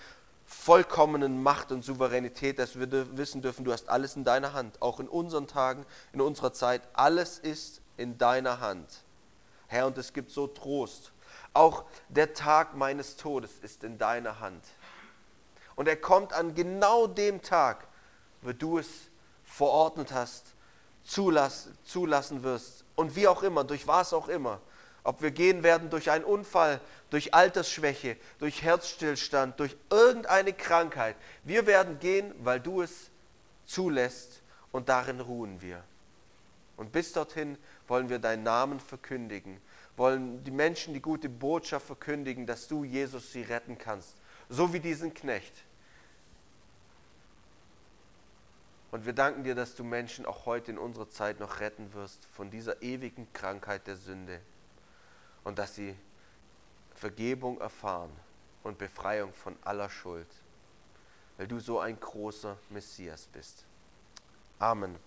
vollkommenen 0.47 1.43
Macht 1.43 1.71
und 1.71 1.85
Souveränität, 1.85 2.59
dass 2.59 2.79
wir 2.79 3.17
wissen 3.19 3.43
dürfen, 3.43 3.63
du 3.63 3.73
hast 3.73 3.91
alles 3.91 4.17
in 4.17 4.25
deiner 4.25 4.55
Hand, 4.55 4.81
auch 4.81 5.01
in 5.01 5.09
unseren 5.09 5.47
Tagen, 5.47 5.85
in 6.15 6.23
unserer 6.23 6.55
Zeit, 6.55 6.81
alles 6.95 7.39
ist 7.39 7.83
in 7.99 8.17
deiner 8.17 8.59
Hand. 8.59 9.05
Herr, 9.67 9.87
und 9.87 9.99
es 9.99 10.15
gibt 10.15 10.31
so 10.31 10.47
Trost. 10.47 11.13
Auch 11.53 11.85
der 12.09 12.33
Tag 12.33 12.75
meines 12.75 13.19
Todes 13.19 13.59
ist 13.61 13.85
in 13.85 13.99
deiner 13.99 14.41
Hand. 14.41 14.65
Und 15.77 15.89
er 15.89 15.97
kommt 15.97 16.33
an 16.33 16.55
genau 16.55 17.07
dem 17.07 17.43
Tag, 17.43 17.87
wo 18.41 18.53
du 18.53 18.79
es 18.79 19.10
verordnet 19.51 20.13
hast, 20.13 20.55
zulass, 21.05 21.69
zulassen 21.85 22.43
wirst. 22.43 22.85
Und 22.95 23.17
wie 23.17 23.27
auch 23.27 23.43
immer, 23.43 23.65
durch 23.65 23.87
was 23.87 24.13
auch 24.13 24.29
immer. 24.29 24.61
Ob 25.03 25.23
wir 25.23 25.31
gehen 25.31 25.63
werden 25.63 25.91
durch 25.91 26.11
einen 26.11 26.25
Unfall, 26.25 26.81
durch 27.09 27.35
Altersschwäche, 27.35 28.17
durch 28.39 28.63
Herzstillstand, 28.63 29.59
durch 29.59 29.77
irgendeine 29.91 30.53
Krankheit. 30.53 31.17
Wir 31.43 31.67
werden 31.67 31.99
gehen, 31.99 32.35
weil 32.39 32.61
du 32.61 32.83
es 32.83 33.11
zulässt 33.67 34.43
und 34.73 34.89
darin 34.89 35.21
ruhen 35.21 35.61
wir. 35.63 35.83
Und 36.77 36.93
bis 36.93 37.13
dorthin 37.13 37.59
wollen 37.89 38.09
wir 38.09 38.19
deinen 38.19 38.43
Namen 38.43 38.79
verkündigen, 38.79 39.61
wollen 39.97 40.45
die 40.45 40.51
Menschen 40.51 40.95
die 40.95 41.03
gute 41.03 41.29
Botschaft 41.29 41.87
verkündigen, 41.87 42.47
dass 42.47 42.69
du, 42.69 42.85
Jesus, 42.85 43.33
sie 43.33 43.43
retten 43.43 43.79
kannst. 43.79 44.15
So 44.49 44.73
wie 44.73 44.81
diesen 44.81 45.13
Knecht. 45.13 45.53
Und 48.91 49.07
wir 49.07 49.13
danken 49.13 49.45
dir, 49.45 49.55
dass 49.55 49.75
du 49.75 49.85
Menschen 49.85 50.27
auch 50.27 50.47
heute 50.47 50.73
in 50.73 50.79
unserer 50.79 51.09
Zeit 51.09 51.39
noch 51.39 51.61
retten 51.61 51.93
wirst 51.95 52.27
von 52.27 52.51
dieser 52.51 52.83
ewigen 52.83 53.33
Krankheit 53.33 53.87
der 53.87 53.97
Sünde. 53.97 54.41
Und 55.45 55.59
dass 55.59 55.75
sie 55.75 55.95
Vergebung 56.95 57.61
erfahren 57.61 58.11
und 58.63 58.79
Befreiung 58.79 59.33
von 59.33 59.57
aller 59.63 59.89
Schuld. 59.89 60.29
Weil 61.37 61.47
du 61.47 61.61
so 61.61 61.79
ein 61.79 61.99
großer 61.99 62.59
Messias 62.69 63.29
bist. 63.33 63.65
Amen. 64.59 64.99